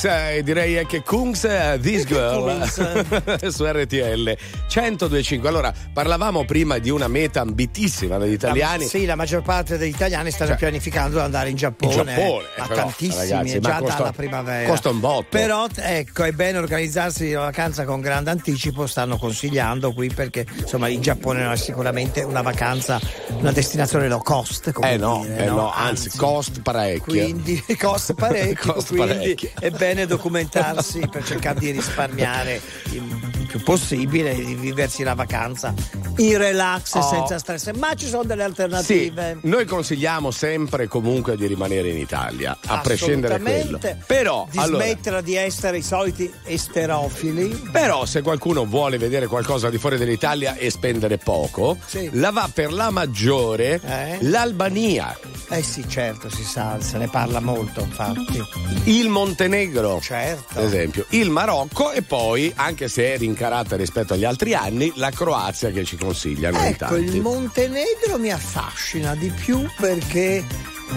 [0.00, 2.64] Kungs, eh, direi anche Kungs, eh, This Girl
[3.52, 4.34] su RTL
[4.74, 5.46] 1025.
[5.46, 8.86] Allora, parlavamo prima di una meta ambitissima degli italiani.
[8.86, 11.92] Sì, la maggior parte degli italiani stanno Cioè, pianificando di andare in Giappone.
[11.92, 14.68] in Giappone, eh, però, tantissimi, ragazzi, già costa- dalla primavera.
[14.68, 15.26] costa un botto.
[15.28, 20.88] Però ecco, è bene organizzarsi la vacanza con grande anticipo, stanno consigliando qui perché insomma
[20.88, 22.98] il Giappone non è sicuramente una vacanza,
[23.38, 24.72] una destinazione low cost.
[24.72, 27.04] Come Eh no, dire, eh no, anzi, cost parecchio.
[27.12, 29.50] Quindi costa parecchio, Costa quindi parecchio.
[29.58, 32.60] è bene documentarsi per cercare di risparmiare
[32.92, 33.02] il
[33.50, 35.74] più possibile di viversi la vacanza
[36.18, 37.02] in relax e Oh.
[37.02, 37.70] senza stress.
[37.72, 39.38] Ma ci sono delle Sì, alternative.
[39.42, 43.80] noi consigliamo sempre e comunque di rimanere in Italia, a prescindere da quello.
[44.06, 47.48] Però, di allora, smettere di essere i soliti esterofili.
[47.72, 52.08] Però se qualcuno vuole vedere qualcosa al di fuori dell'Italia e spendere poco, Sì.
[52.12, 54.18] la va per la maggiore Eh?
[54.20, 55.16] l'Albania,
[55.52, 58.40] Eh sì, certo, si sa, se ne parla molto, infatti.
[58.84, 60.58] il Montenegro, Certo.
[60.60, 65.10] ad esempio, il Marocco e poi, anche se è rincarata rispetto agli altri anni, la
[65.10, 70.44] Croazia che ci consigliano Ecco, il Montenegro mi affascina di più perché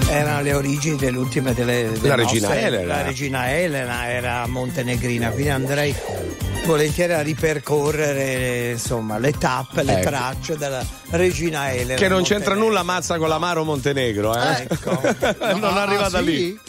[0.10, 2.96] erano le origini dell'ultima delle, delle La regina nostre- Elena.
[2.96, 5.96] La regina Elena era montenegrina, quindi andrei
[6.66, 10.10] volentieri a ripercorrere insomma le tappe, le Ecco.
[10.10, 11.96] tracce della regina Elena.
[12.00, 12.66] Che non c'entra Montenegro.
[12.66, 14.68] nulla mazza con l'amaro Montenegro, eh?
[14.70, 15.00] Ecco.
[15.56, 16.26] non Ah, arriva da sì?
[16.26, 16.60] lì.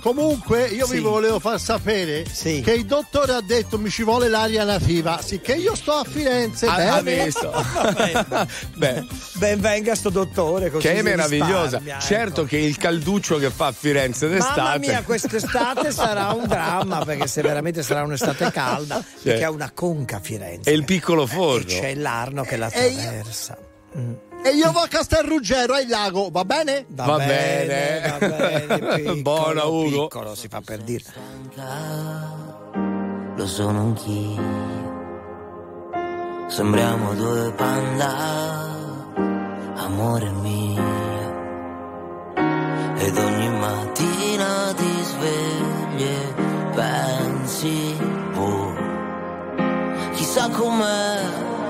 [0.00, 0.92] Comunque io Sì.
[0.94, 5.54] vi volevo far sapere che il dottore ha detto mi ci vuole l'aria nativa, sicché
[5.54, 6.66] io sto a Firenze.
[6.66, 7.24] Ha- ha bene.
[7.24, 7.52] visto.
[8.76, 11.78] Beh, Ben venga sto dottore così che è meravigliosa.
[11.78, 14.60] risparmia, Certo che il calduccio che fa a Firenze d'estate.
[14.60, 19.70] Mamma mia, quest'estate sarà un dramma perché se veramente sarà un'estate calda, perché ha una
[19.74, 20.70] conca a Firenze.
[20.70, 21.66] È il piccolo E forno.
[21.66, 23.58] c'è l'Arno che la E io- attraversa.
[24.44, 26.84] E io vado a Castelruggero al lago, va bene?
[26.88, 28.18] Va, Va bene, bene.
[28.18, 30.06] va bene, piccolo, Buona, Ugo.
[30.08, 31.04] Piccolo si fa per dire.
[33.36, 34.66] lo sono anch'io.
[36.48, 38.14] Sembriamo due panda,
[39.76, 40.96] amore mio.
[42.96, 46.34] Ed ogni mattina ti svegli e
[46.74, 47.96] pensi,
[48.34, 48.72] oh,
[50.14, 51.20] chissà com'è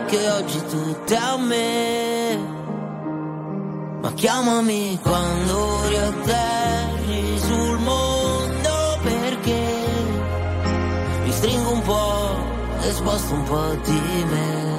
[0.07, 2.58] che oggi tutto è a me.
[4.01, 9.63] Ma chiamami quando riatterri sul mondo perché
[11.25, 12.37] mi stringo un po'
[12.81, 14.77] e sposto un po' di me.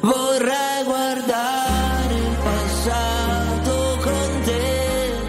[0.00, 5.22] Vorrei guardare il passato con te,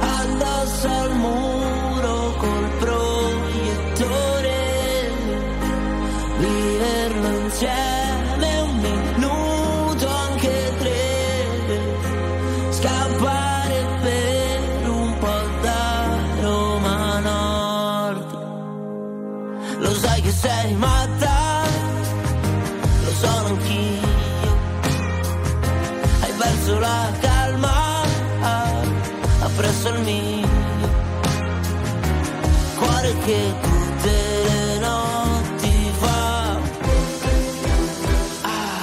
[0.00, 4.54] addosso al muro col proiettore,
[6.38, 7.95] viverlo insieme
[20.46, 21.64] sei matta,
[23.04, 24.14] lo sono anch'io.
[26.20, 28.02] Hai perso la calma,
[29.40, 30.48] appresso il mio.
[32.78, 34.14] Cuore che tutte
[34.48, 36.58] le notti fa.
[38.42, 38.82] Ah,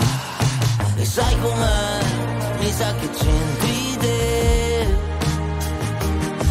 [0.97, 1.99] e sai com'è?
[2.59, 4.87] Mi sa che c'entri te.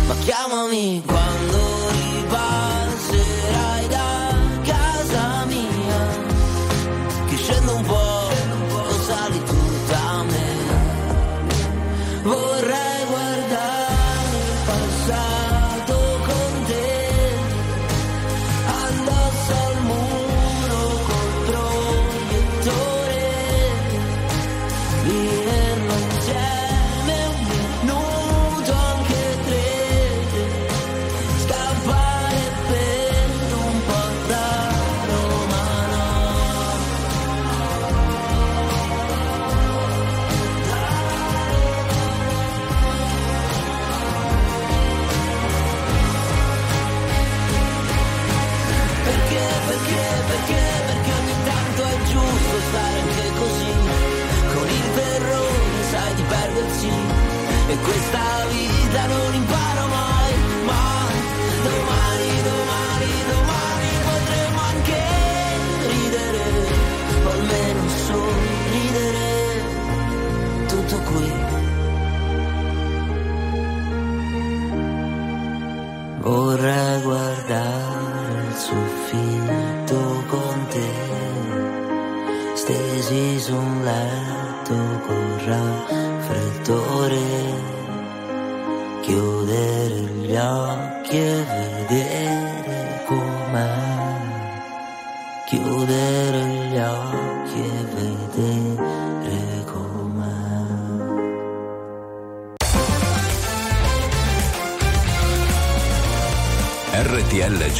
[0.07, 1.32] Ma chiamami quando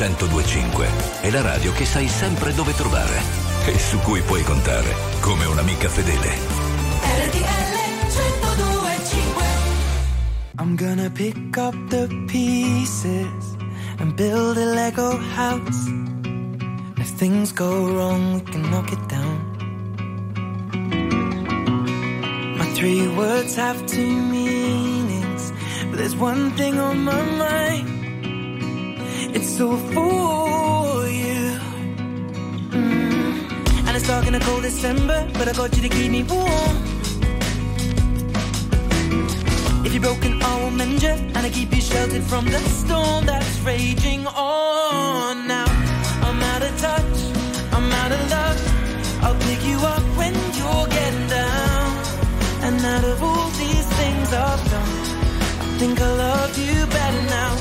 [0.03, 3.23] 1025 è la radio che sai sempre dove trovare
[3.67, 6.29] e su cui puoi contare come un'amica fedele.
[7.29, 7.77] RTL
[8.09, 9.45] 1025
[10.59, 13.57] I'm gonna pick up the pieces
[13.99, 15.89] and build a Lego house.
[16.97, 19.39] If things go wrong, we can knock it down.
[22.57, 25.53] My three words have two meanings,
[25.91, 27.62] but there's one thing on my mind.
[29.61, 31.59] All for you.
[32.71, 33.87] Mm.
[33.87, 36.77] And it's dark in a cold December, but I got you to keep me warm.
[39.85, 43.27] If you're broken, I will mend you, and I keep you sheltered from the storm
[43.27, 45.47] that's raging on.
[45.47, 45.67] Now
[46.27, 47.19] I'm out of touch,
[47.73, 48.59] I'm out of love.
[49.23, 51.89] I'll pick you up when you're getting down.
[52.63, 54.93] And out of all these things I've done,
[55.61, 57.59] I think I love you better now.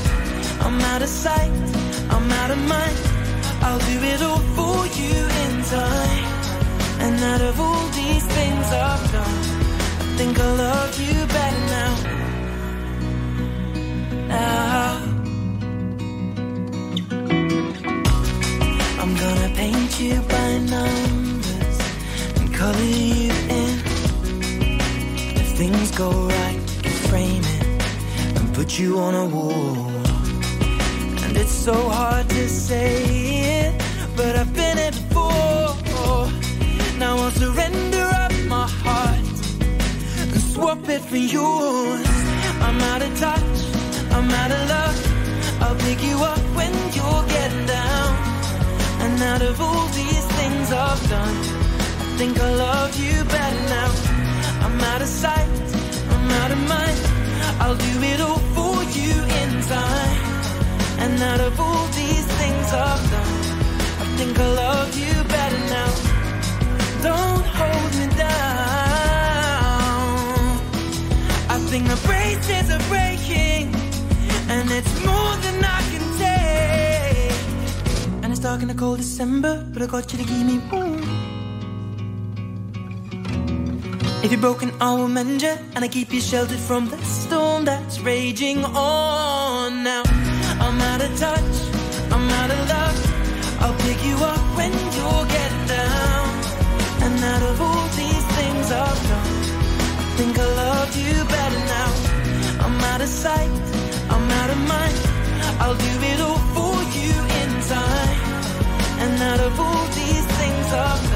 [0.61, 1.51] I'm out of sight,
[2.51, 2.97] out of mind.
[3.63, 6.25] I'll do it all for you in time.
[7.03, 9.41] And out of all these things I've done,
[9.99, 11.93] I think I love you better now.
[14.27, 15.01] Now.
[19.01, 21.77] I'm gonna paint you by numbers
[22.37, 23.73] and color you in.
[25.41, 29.90] If things go right, you frame it and put you on a wall.
[31.71, 32.95] So hard to say
[33.63, 33.81] it,
[34.17, 36.27] but I've been it before.
[36.99, 39.37] Now I'll surrender up my heart
[40.31, 42.07] and swap it for yours.
[42.65, 43.57] I'm out of touch,
[44.15, 44.97] I'm out of luck.
[45.63, 48.09] I'll pick you up when you're getting down.
[49.03, 51.37] And out of all these things I've done,
[52.03, 53.91] I think I love you better now.
[54.65, 55.49] I'm out of sight,
[56.13, 56.99] I'm out of mind.
[57.61, 60.30] I'll do it all for you in time.
[61.03, 63.41] And out of all these things I've done,
[64.03, 65.91] I think I love you better now.
[67.01, 68.31] Don't hold me down.
[71.49, 73.73] I think the braces are breaking,
[74.53, 77.39] and it's more than I can take.
[78.23, 81.01] And it's dark in the cold December, but I got you to keep me warm.
[84.23, 87.65] If you're broken, I will mend you, and I keep you sheltered from the storm
[87.65, 89.83] that's raging on.
[89.83, 90.03] Now
[90.89, 91.55] out of touch,
[92.13, 92.97] I'm out of love.
[93.61, 96.27] I'll pick you up when you're getting down.
[97.05, 99.33] And out of all these things I've done,
[100.01, 101.91] I think I love you better now.
[102.65, 103.51] I'm out of sight,
[104.13, 104.97] I'm out of mind.
[105.61, 108.19] I'll do it all for you in time.
[109.03, 111.10] And out of all these things I've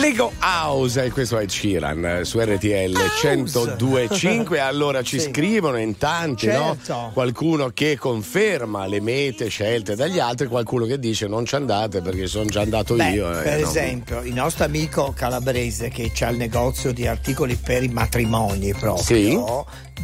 [0.00, 4.58] Lego House, e questo è Ciran eh, su RTL 1025.
[4.60, 5.28] Allora ci Sì.
[5.30, 6.92] scrivono in tanti, Certo.
[6.92, 7.10] no?
[7.12, 12.26] Qualcuno che conferma le mete scelte dagli altri, qualcuno che dice non ci andate perché
[12.26, 13.38] sono già andato Beh, io.
[13.38, 13.66] eh, per no.
[13.68, 19.04] esempio, il nostro amico calabrese che ha il negozio di articoli per i matrimoni proprio,
[19.04, 19.38] Sì.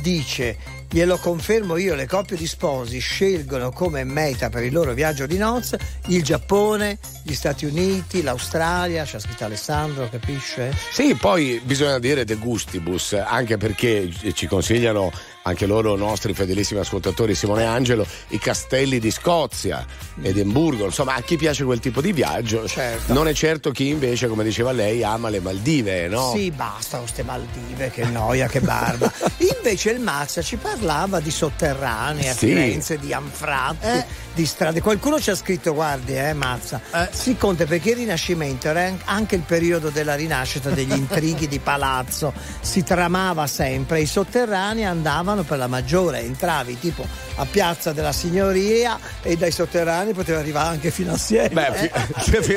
[0.03, 0.57] dice
[0.91, 5.36] glielo confermo io, le coppie di sposi scelgono come meta per il loro viaggio di
[5.36, 10.74] nozze il Giappone, gli Stati Uniti, l'Australia, c'ha scritto Alessandro, capisce?
[10.91, 15.12] Sì, poi bisogna dire de gustibus, anche perché ci consigliano
[15.49, 19.84] anche loro nostri fedelissimi ascoltatori Simone e Angelo i castelli di Scozia,
[20.22, 23.12] Edimburgo, insomma a chi piace quel tipo di viaggio Certo.
[23.12, 26.32] non è certo chi invece come diceva lei ama le Maldive, no?
[26.34, 29.11] Sì, basta queste Maldive, che noia, che barba.
[29.57, 32.46] Invece il Mazza ci parlava di sotterranei a Sì.
[32.49, 34.05] Firenze, di anfratti,
[34.39, 34.80] di strade.
[34.80, 36.80] Qualcuno ci ha scritto, guardi, eh, Mazza,
[37.11, 42.32] si conta perché il Rinascimento era anche il periodo della rinascita degli intrighi di palazzo,
[42.61, 48.97] si tramava sempre, i sotterranei andavano per la maggiore, entravi tipo a Piazza della Signoria
[49.22, 51.49] e dai sotterranei poteva arrivare anche fino a Siena.
[51.49, 52.43] Beh, eh.
[52.43, 52.53] fi-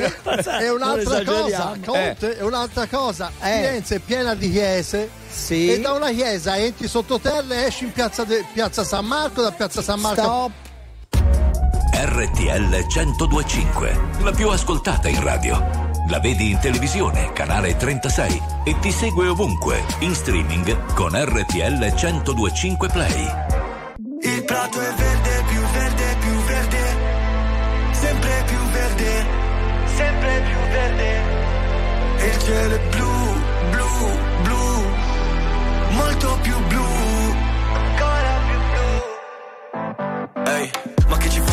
[0.59, 1.75] È un'altra cosa.
[1.83, 3.31] Conte, è un'altra cosa.
[3.41, 3.55] Eh.
[3.55, 5.09] Firenze è piena di chiese.
[5.31, 5.71] Sì.
[5.71, 9.51] E da una chiesa entri sottoterra e esci in piazza, de- piazza San Marco, da
[9.51, 10.21] piazza San Marco.
[10.21, 10.51] Stop.
[12.03, 15.63] RTL 1025, la più ascoltata in radio.
[16.07, 22.87] La vedi in televisione, canale 36 e ti segue ovunque, in streaming con RTL 1025
[22.87, 23.27] Play.
[24.21, 26.95] Il prato è verde, più verde, più verde,
[27.91, 29.25] sempre più verde,
[29.95, 31.21] sempre più verde.
[32.25, 33.13] Il cielo è blu,
[33.69, 33.87] blu,
[34.41, 34.85] blu,
[35.91, 37.00] molto più blu,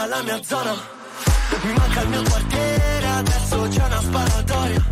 [0.00, 0.74] manca la mia zona,
[1.62, 4.84] mi manca il mio quartiere, adesso c'è una sparatoria.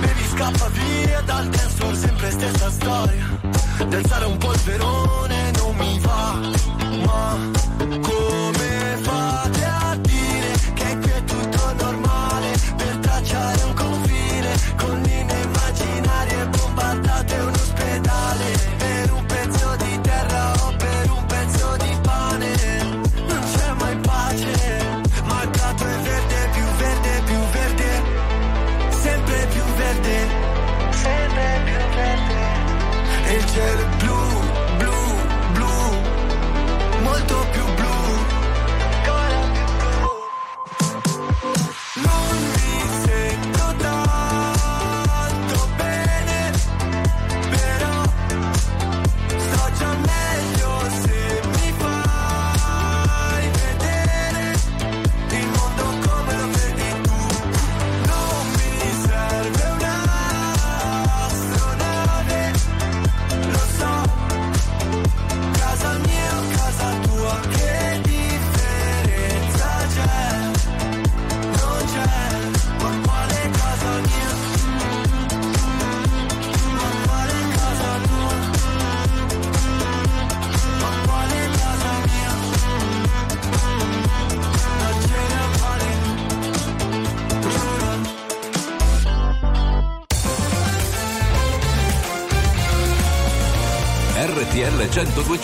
[0.00, 3.40] Bevi scappa via dal dance sempre stessa storia.
[3.88, 6.40] Danzare un polverone non mi va,
[7.04, 7.36] ma...
[8.00, 8.47] Con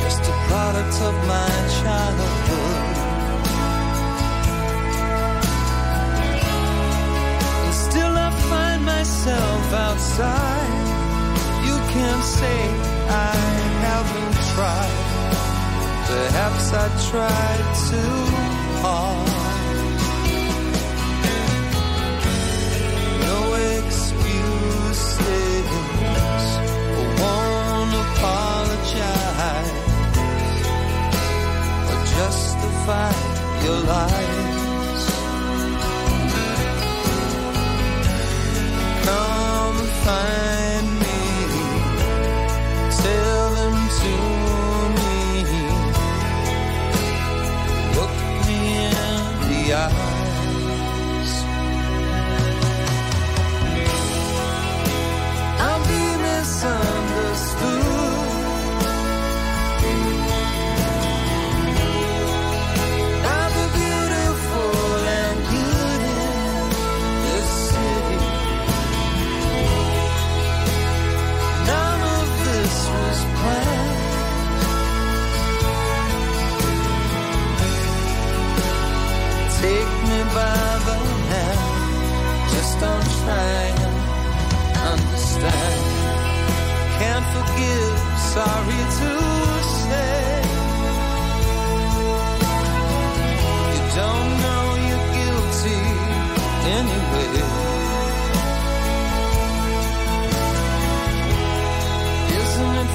[0.00, 2.96] Just a product of my childhood.
[7.64, 10.72] And still I find myself outside.
[11.66, 12.60] You can't say
[13.08, 13.36] I
[13.86, 14.96] haven't tried.
[16.08, 18.33] Perhaps I tried to.
[32.86, 35.04] fight your lies.
[39.06, 41.20] Come find me,
[43.02, 44.12] tell them to
[44.96, 45.14] me,
[47.96, 48.16] look
[48.46, 50.03] me in the eye.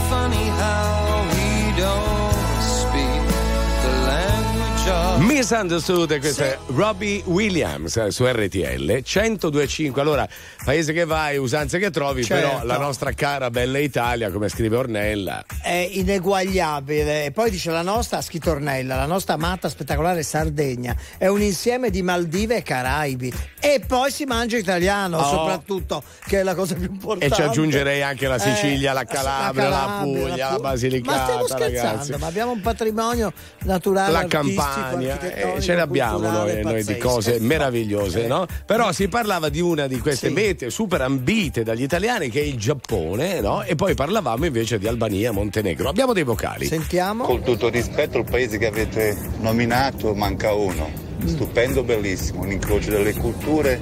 [0.09, 0.87] Funny how
[1.35, 3.23] we don't speak
[3.83, 5.08] the language of
[5.43, 10.01] Misunderstood, questo è Robbie Williams eh, su RTL 1025.
[10.01, 10.27] Allora,
[10.65, 12.45] paese che vai, usanze che trovi, Certo.
[12.49, 17.23] però la nostra cara bella Italia, come scrive Ornella, È ineguagliabile.
[17.23, 20.93] E poi dice la nostra, ha scritto Ornella, la nostra amata spettacolare Sardegna.
[21.17, 23.33] È un insieme di Maldive e Caraibi.
[23.61, 25.23] E poi si mangia italiano, Oh.
[25.29, 27.27] soprattutto, che è la cosa più importante.
[27.27, 31.23] E ci aggiungerei anche la Sicilia, Eh, la Calabria, la Puglia, la Pu- Basilicata, Ma
[31.23, 32.15] stiamo scherzando, ragazzi.
[32.17, 33.31] ma abbiamo un patrimonio
[33.63, 34.11] naturale.
[34.11, 38.45] la Campania, eh, ce ne abbiamo noi, noi di cose meravigliose, no?
[38.65, 40.33] Però si parlava di una di queste Sì.
[40.33, 43.63] mete super ambite dagli italiani che è il Giappone, no?
[43.63, 45.89] E poi parlavamo invece di Albania, Montenegro.
[45.89, 46.65] Abbiamo dei vocali.
[46.65, 47.23] Sentiamo.
[47.23, 50.89] Con tutto rispetto, il paese che avete nominato manca uno.
[51.25, 53.79] Stupendo, bellissimo, un incrocio delle culture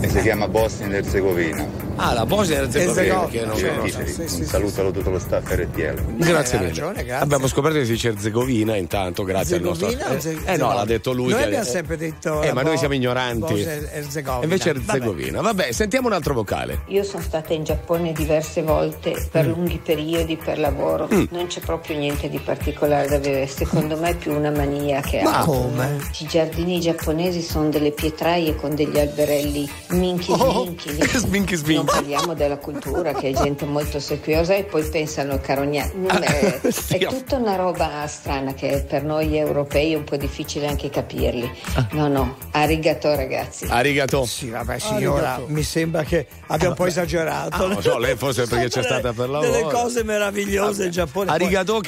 [0.00, 1.85] e si chiama Bosnia ed Erzegovina.
[1.96, 3.98] Ah, la Bosnia e Erzegovina, che non conosco.
[4.36, 6.16] un saluto a tutto lo staff RTL.
[6.16, 6.70] Grazie ha mille.
[6.70, 7.24] ragione, grazie.
[7.24, 9.88] Abbiamo scoperto che si dice Erzegovina intanto, grazie al nostro.
[9.88, 11.30] Erzegovina o Eh, eh no, l'ha detto lui.
[11.32, 12.42] Noi abbiamo sempre detto.
[12.42, 13.38] Eh, ma noi siamo ignoranti.
[13.40, 14.42] Bosnia e Erzegovina.
[14.44, 14.86] Invece Vabbè.
[14.94, 15.40] Erzegovina.
[15.40, 16.80] Vabbè, sentiamo un altro vocale.
[16.88, 19.48] Io sono stata in Giappone diverse volte per Mm.
[19.48, 21.08] lunghi periodi per lavoro.
[21.12, 21.24] Mm.
[21.30, 23.46] Non c'è proprio niente di particolare da vedere.
[23.46, 25.52] Secondo me è più una mania che Ma altro.
[25.52, 25.98] come?
[26.18, 31.18] I giardini giapponesi sono delle pietraie con degli alberelli minchi Oh, sminchi.
[31.18, 31.84] sminchi sminchi.
[31.86, 35.40] Non parliamo della cultura che è gente molto ossequiosa e poi pensano.
[35.46, 36.58] Non è,
[37.08, 41.48] tutta una roba strana che per noi europei è un po' difficile anche capirli.
[41.74, 41.86] Ah.
[41.92, 43.66] No, no, arigato ragazzi.
[43.68, 44.24] Arigato.
[44.24, 45.52] Sì, vabbè, signora, Arigato.
[45.52, 47.64] mi sembra che abbia un po' esagerato.
[47.64, 49.50] Ah, non so, lei forse perché c'è stata per lavoro.
[49.50, 51.30] Delle cose meravigliose in Giappone.
[51.30, 51.80] Arigato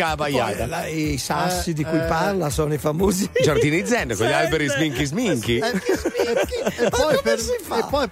[0.66, 2.07] la- I sassi di cui Eh, eh.
[2.07, 5.59] parla sono i famosi Giardini zen con gli alberi sminchi sminchi.
[5.59, 8.09] e, poi per, e poi-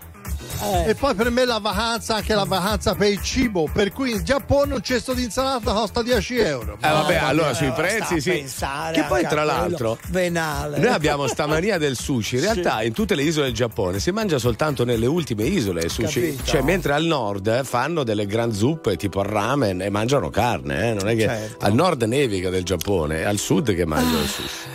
[0.63, 0.91] Eh.
[0.91, 4.23] e poi per me la vacanza, anche la vacanza per il cibo, per cui in
[4.25, 6.75] Giappone un cesto di insalata costa 10 euro.
[6.81, 8.45] Eh, vabbè, Mamma allora sui prezzi sì.
[8.93, 10.79] Che poi tra l'altro venale.
[10.79, 12.37] noi abbiamo sta mania del sushi.
[12.37, 15.91] In realtà in tutte le isole del Giappone si mangia soltanto nelle ultime isole il
[15.91, 16.21] sushi.
[16.21, 16.45] Capito.
[16.45, 20.91] Cioè, mentre al nord eh, fanno delle gran zuppe tipo il ramen e mangiano carne,
[20.91, 20.95] eh.
[20.95, 21.65] Non è che Certo.
[21.65, 24.75] al nord nevica del Giappone, è al sud che mangiano il sushi.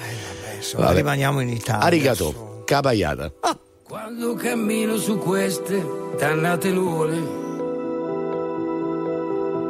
[0.57, 0.95] Insomma, Vabbè.
[0.97, 1.85] rimaniamo in Italia.
[1.85, 3.31] Arigato, cabaiata.
[3.91, 5.85] Quando cammino su queste
[6.17, 7.19] dannate nuvole,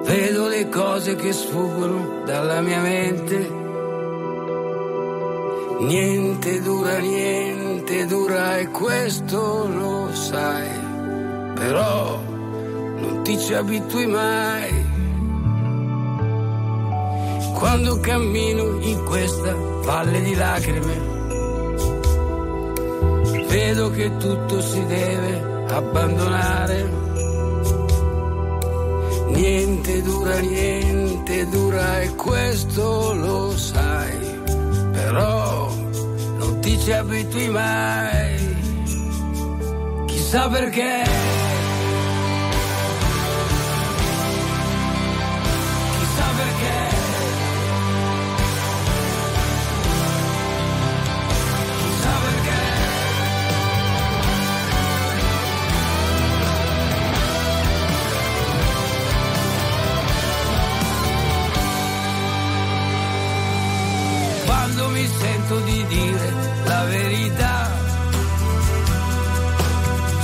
[0.03, 3.49] vedo le cose che sfuggono dalla mia mente.
[5.79, 10.69] Niente dura, niente dura e questo lo sai,
[11.55, 12.19] però
[12.97, 14.85] non ti ci abitui mai.
[17.55, 21.20] Quando cammino in questa valle di lacrime,
[23.51, 26.89] Vedo che tutto si deve abbandonare.
[29.27, 34.39] Niente dura, niente dura e questo lo sai.
[34.93, 35.69] Però
[36.37, 38.39] non ti ci abitui mai.
[40.05, 41.60] Chissà perché.
[65.51, 66.33] Sento di dire
[66.63, 67.69] la verità.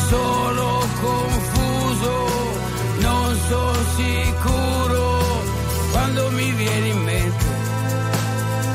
[0.08, 2.28] Sono confuso,
[3.00, 5.44] non sono sicuro
[5.92, 7.46] quando mi viene in mente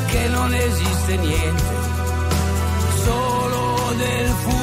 [0.09, 1.75] che non esiste niente,
[3.05, 4.62] solo del fumo,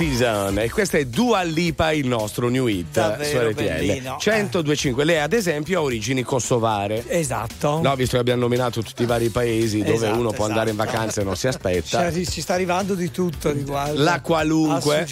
[0.00, 5.04] Season e questa è Dua Lipa il nostro new hit Davvero su RTL bellino, 1025
[5.04, 7.80] lei ad esempio ha origini kosovare Esatto.
[7.82, 10.76] no visto che abbiamo nominato tutti i vari paesi dove Esatto, uno può andare in
[10.80, 10.90] esatto.
[10.90, 14.02] vacanza e non si aspetta Cioè, ci sta arrivando di tutto riguardo.
[14.02, 15.06] La qualunque.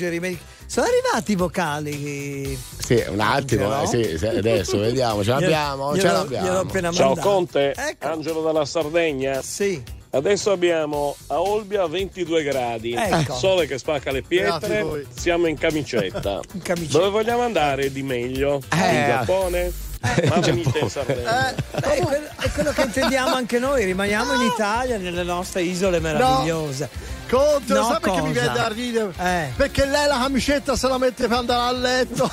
[0.66, 2.59] Sono arrivati i vocali.
[2.78, 3.86] sì un attimo eh,
[4.16, 7.28] sì, adesso vediamo ce l'abbiamo ce Glielo- l'abbiamo gliel'ho appena Ciao mandato.
[7.28, 8.06] Conte, Ecco.
[8.09, 9.43] Angelo dalla Sardegna.
[9.43, 9.82] Sì.
[10.11, 13.35] Adesso abbiamo a Olbia 22 gradi, Ecco.
[13.35, 16.41] sole che spacca le pietre, siamo in camicetta.
[16.55, 16.99] In camicetta.
[16.99, 18.63] Dove vogliamo andare di meglio?
[18.73, 18.95] Eh.
[18.95, 19.73] In Giappone?
[20.01, 21.55] Ma venite in Sardegna.
[21.73, 25.99] Beh, è, quello, è quello che intendiamo anche noi, rimaniamo in Italia, nelle nostre isole
[25.99, 26.89] meravigliose.
[27.29, 28.41] Conte, lo No, sai perché mi cosa?
[28.41, 29.13] viene a ridere?
[29.19, 29.53] Eh.
[29.57, 32.31] Perché lei la camicetta se la mette per andare a letto.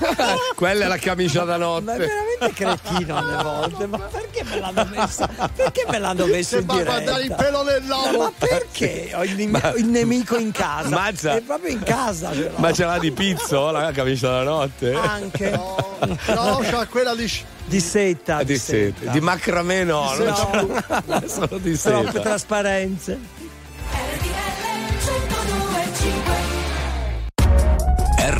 [0.56, 4.58] quella è la camicia da Ma è notte veramente cretino alle volte, ma perché me
[4.60, 5.28] l'hanno messa?
[5.54, 7.42] Perché me l'hanno messo in Sembra guardare il diretta?
[7.42, 8.18] pelo nell'uomo.
[8.18, 9.10] Ma perché?
[9.14, 10.88] Ho il, Ma- il nemico in casa.
[10.88, 11.34] Mazza.
[11.36, 12.30] È proprio in casa.
[12.32, 12.50] l'ho.
[12.56, 17.30] ma ce l'ha di pizzo la camicia da notte Anche No, c'ha quella di.
[17.66, 18.36] di seta.
[18.36, 21.02] Ah, di seta di macramè no, Di non seta.
[21.20, 23.18] c'è solo di Troppe seta trasparenze.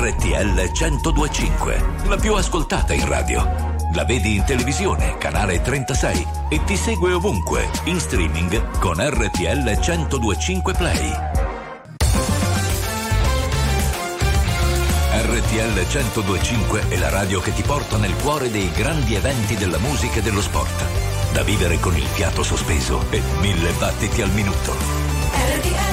[0.01, 3.77] RTL 1025, la più ascoltata in radio.
[3.93, 10.73] La vedi in televisione, canale 36 e ti segue ovunque, in streaming con RTL 1025
[10.73, 11.13] Play.
[15.13, 20.21] RTL 1025 è la radio che ti porta nel cuore dei grandi eventi della musica
[20.21, 20.83] e dello sport.
[21.35, 24.75] Da vivere con il fiato sospeso e mille battiti al minuto.
[25.57, 25.90] RTL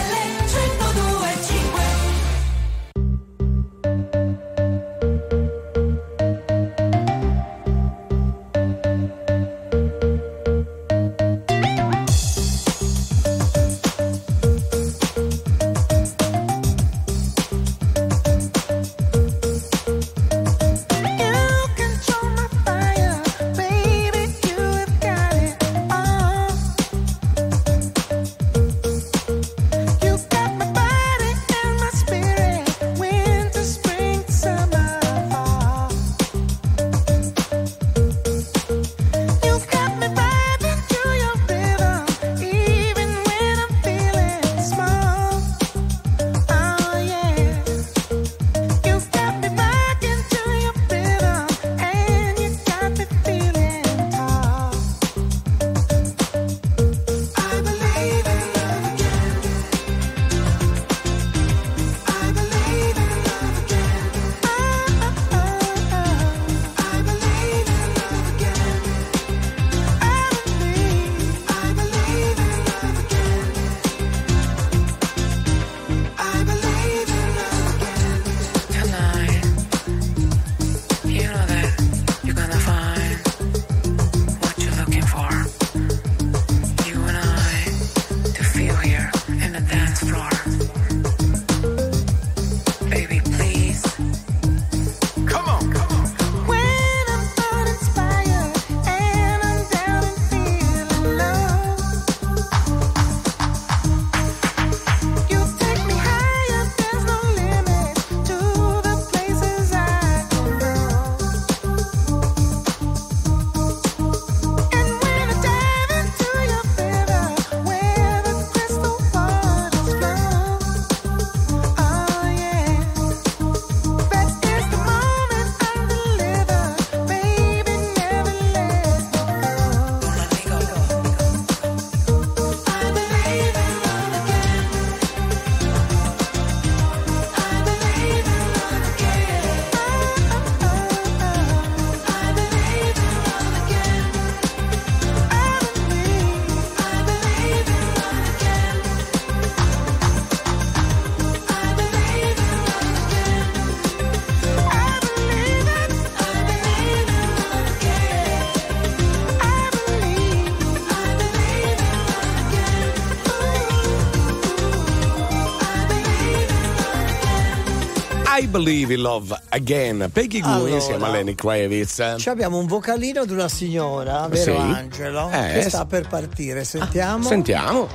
[168.58, 170.72] Believe in Love Again Peggy Goo Allora.
[170.74, 174.58] insieme a Lenny Kravitz Ci abbiamo un vocalino di una signora, vero Sì.
[174.58, 175.30] Angelo?
[175.30, 176.64] Eh, che sta per partire.
[176.64, 177.22] Sentiamo.
[177.24, 177.88] sentiamo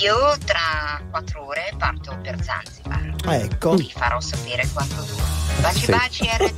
[0.00, 0.16] Io
[0.46, 3.14] tra quattro ore parto per Zanzibar.
[3.28, 3.74] Ecco.
[3.74, 5.22] Vi farò sapere quanto dura.
[5.60, 5.90] Baci Sì.
[5.90, 6.55] baci RTL.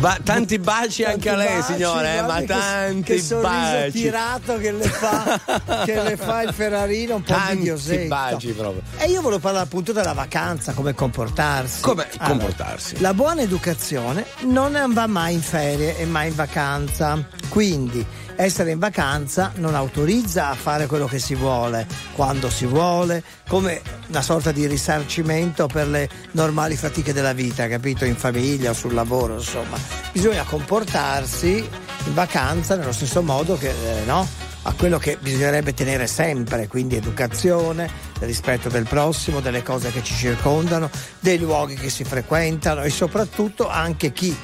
[0.00, 3.90] Ba- tanti baci anche a lei, baci, signore, eh, ma che- tanti che sorriso baci.
[3.92, 5.40] tirato che le fa,
[5.84, 8.80] che le fa il Ferrarino un po' Tanti baci proprio.
[8.96, 11.82] E io volevo parlare appunto della vacanza, come comportarsi.
[11.82, 13.00] Come Allora, comportarsi?
[13.00, 17.22] La buona educazione non va mai in ferie e mai in vacanza.
[17.50, 18.04] Quindi
[18.42, 23.82] essere in vacanza non autorizza a fare quello che si vuole, quando si vuole, come
[24.08, 28.06] una sorta di risarcimento per le normali fatiche della vita, capito?
[28.06, 29.76] In famiglia o sul lavoro, insomma.
[30.12, 31.68] Bisogna comportarsi
[32.06, 34.26] in vacanza nello stesso modo che, eh, no?
[34.62, 37.90] a quello che bisognerebbe tenere sempre, quindi educazione,
[38.20, 43.68] rispetto del prossimo, delle cose che ci circondano, dei luoghi che si frequentano e soprattutto
[43.68, 44.36] anche chi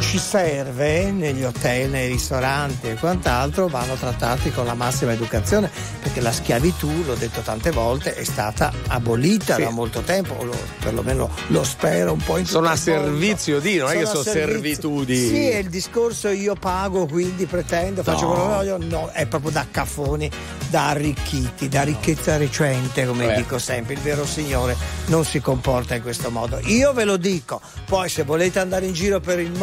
[0.00, 5.70] ci serve negli hotel, nei ristoranti e quant'altro vanno trattati con la massima educazione
[6.02, 9.62] perché la schiavitù, l'ho detto tante volte, è stata abolita Sì.
[9.62, 13.76] da molto tempo, o lo- perlomeno lo spero un po' in Sono a servizio di,
[13.76, 15.16] non è che sono servitudi.
[15.28, 18.32] Sì, è il discorso io pago, quindi pretendo, faccio No.
[18.32, 18.78] quello che voglio.
[18.78, 20.28] No, è proprio da caffoni,
[20.68, 23.36] da arricchiti, da ricchezza recente, come Beh.
[23.36, 23.94] dico sempre.
[23.94, 24.76] Il vero signore
[25.06, 26.58] non si comporta in questo modo.
[26.64, 29.60] Io ve lo dico, poi se volete andare in giro per il mondo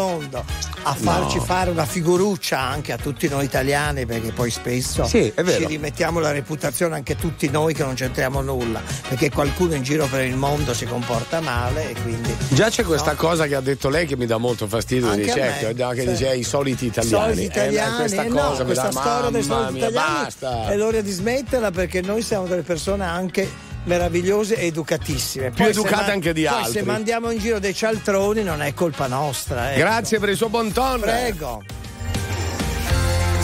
[0.83, 1.43] a farci No.
[1.43, 6.31] fare una figuruccia anche a tutti noi italiani, perché poi spesso Sì, ci rimettiamo la
[6.31, 10.73] reputazione anche tutti noi che non c'entriamo nulla, perché qualcuno in giro per il mondo
[10.73, 13.17] si comporta male e quindi Già c'è questa No.
[13.17, 16.07] cosa che ha detto lei che mi dà molto fastidio, Anche dice, ecco, che sì.
[16.07, 17.33] dice i soliti italiani.
[17.33, 20.23] soliti Eh, italiani, questa eh, cosa no, mi questa dà, storia dei soliti mia, italiani
[20.23, 20.67] basta.
[20.67, 25.51] è l'ora di smetterla perché noi siamo delle persone anche meravigliose e educatissime.
[25.51, 26.71] Più se educate anche di poi altri.
[26.73, 29.71] se mandiamo in giro dei cialtroni non è colpa nostra.
[29.71, 29.79] ecco.
[29.79, 30.99] Grazie per il suo bon ton.
[30.99, 31.63] Prego.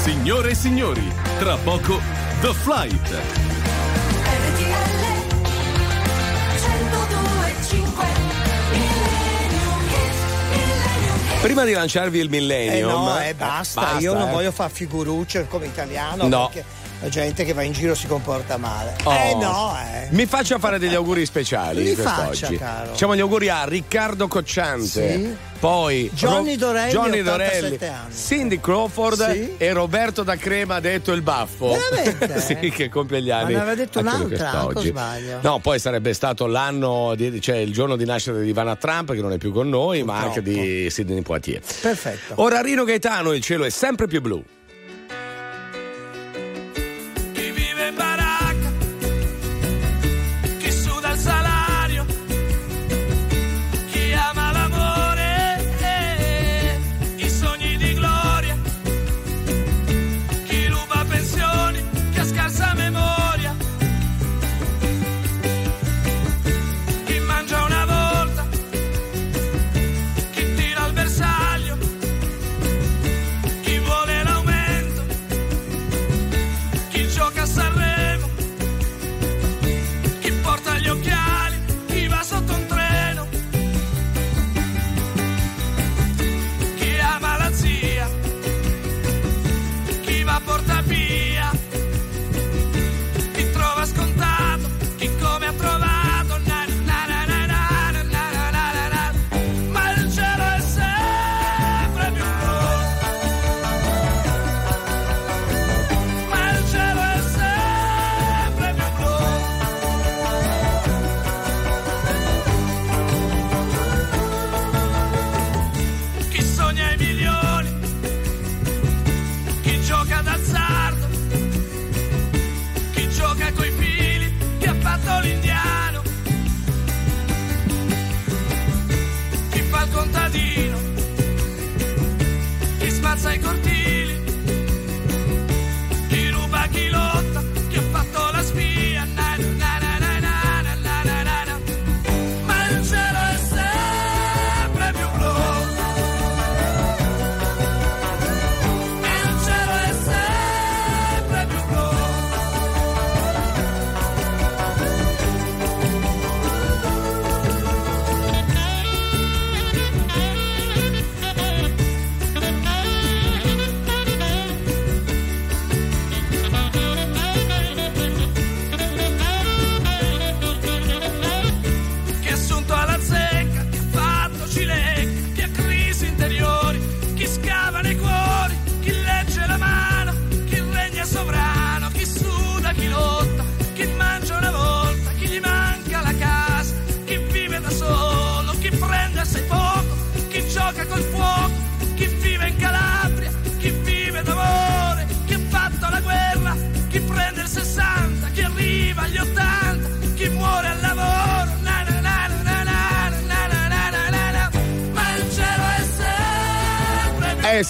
[0.04, 2.00] Signore e signori, tra poco
[2.42, 3.22] The Flight.
[11.42, 12.90] Prima di lanciarvi il Eh millennium.
[12.90, 13.82] no, eh, basta.
[13.82, 14.32] basta, io non eh.
[14.32, 16.50] voglio fare figurucce come italiano No.
[16.52, 16.66] perché
[17.06, 18.96] la gente che va in giro si comporta male.
[19.04, 19.14] Oh.
[19.14, 20.08] Eh no, eh.
[20.10, 22.42] Mi faccia fare degli auguri speciali Li quest'oggi.
[22.46, 22.88] faccia, caro.
[22.90, 24.88] Facciamo gli auguri a Riccardo Cocciante.
[25.14, 25.36] Sì.
[25.60, 27.80] Poi Johnny Dorelli, Johnny 87 Dorelli.
[28.12, 29.54] Cindy Crawford Sì.
[29.58, 31.78] e Roberto da Crema detto il baffo.
[31.92, 32.40] Veramente?
[32.42, 33.54] sì, che compie gli Ma anni.
[33.54, 34.88] ne aveva detto anche un'altra, quest'oggi.
[34.88, 35.38] o sbaglio?
[35.42, 39.22] No, poi sarebbe stato l'anno, di- cioè il giorno di nascita di Ivana Trump, che
[39.22, 41.62] non è più con noi, ma anche di Sidney Poitier.
[41.82, 42.34] Perfetto.
[42.42, 44.44] Ora Rino Gaetano, il cielo è sempre più blu.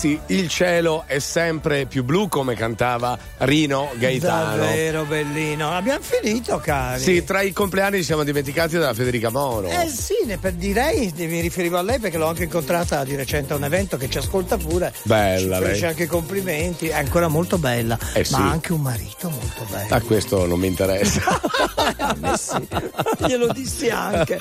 [0.06, 4.58] Eh sì, il cielo è sempre più blu come cantava Rino Gaetano.
[4.58, 5.72] Davvero bellino.
[5.72, 7.02] Abbiamo finito, cari.
[7.02, 9.68] Sì, tra i compleanni ci siamo dimenticati della Federica Moro.
[9.68, 13.54] Eh sì, ne per direi, mi riferivo a lei perché l'ho anche incontrata di recente
[13.54, 14.94] a un evento che ci ascolta pure.
[15.04, 15.90] Bella ci fece lei.
[15.90, 19.96] anche complimenti, è ancora molto bella, Eh ma ha anche un marito molto bello.
[19.96, 21.42] A questo non mi interessa.
[21.98, 22.68] a me sì.
[23.26, 24.40] Glielo dissi anche.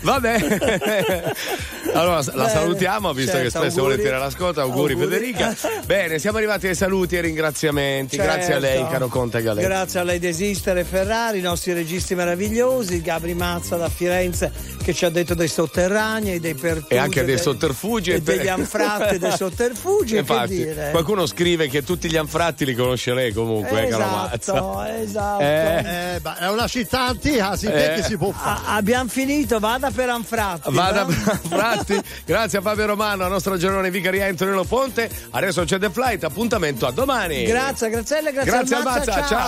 [0.00, 1.34] Vabbè.
[1.98, 3.96] Allora la Bene, salutiamo, visto certo, che spesso auguri.
[3.96, 4.60] volentieri l'ascolta.
[4.62, 5.08] Auguri, Auguri.
[5.10, 5.56] Federica.
[5.86, 8.16] Bene, siamo arrivati ai saluti e ringraziamenti.
[8.16, 8.90] Grazie a lei, Certo.
[8.92, 9.66] caro Conte Galetti.
[9.66, 14.52] Grazie a lei Desistere Ferrari, i nostri registi meravigliosi, Gabri Mazza da Firenze
[14.82, 16.94] che ci ha detto dei sotterranei, dei pertusi.
[16.94, 18.10] E anche dei dei- sotterfugi.
[18.12, 20.12] e degli anfratti, dei sotterfugi.
[20.14, 20.90] che Infatti, dire?
[20.92, 25.00] qualcuno scrive che tutti gli anfratti li conosce lei comunque, eh, caro Esatto, Mazza.
[25.00, 25.42] esatto.
[25.42, 25.84] Eh.
[26.16, 27.94] Eh, è una città antica, si Eh.
[27.96, 28.60] che si può fare.
[28.64, 30.72] Ah, abbiamo finito, vada per Anfratti.
[30.72, 31.82] Vada va?
[31.86, 35.08] Fratti, grazie a Fabio Romano, al nostro giornale Vicaria Antonino Ponte.
[35.30, 37.44] Adesso c'è The Flight, appuntamento a domani.
[37.44, 39.44] Grazie, Graziella, grazie, Grazie al al Mazza, Mazza, ciao.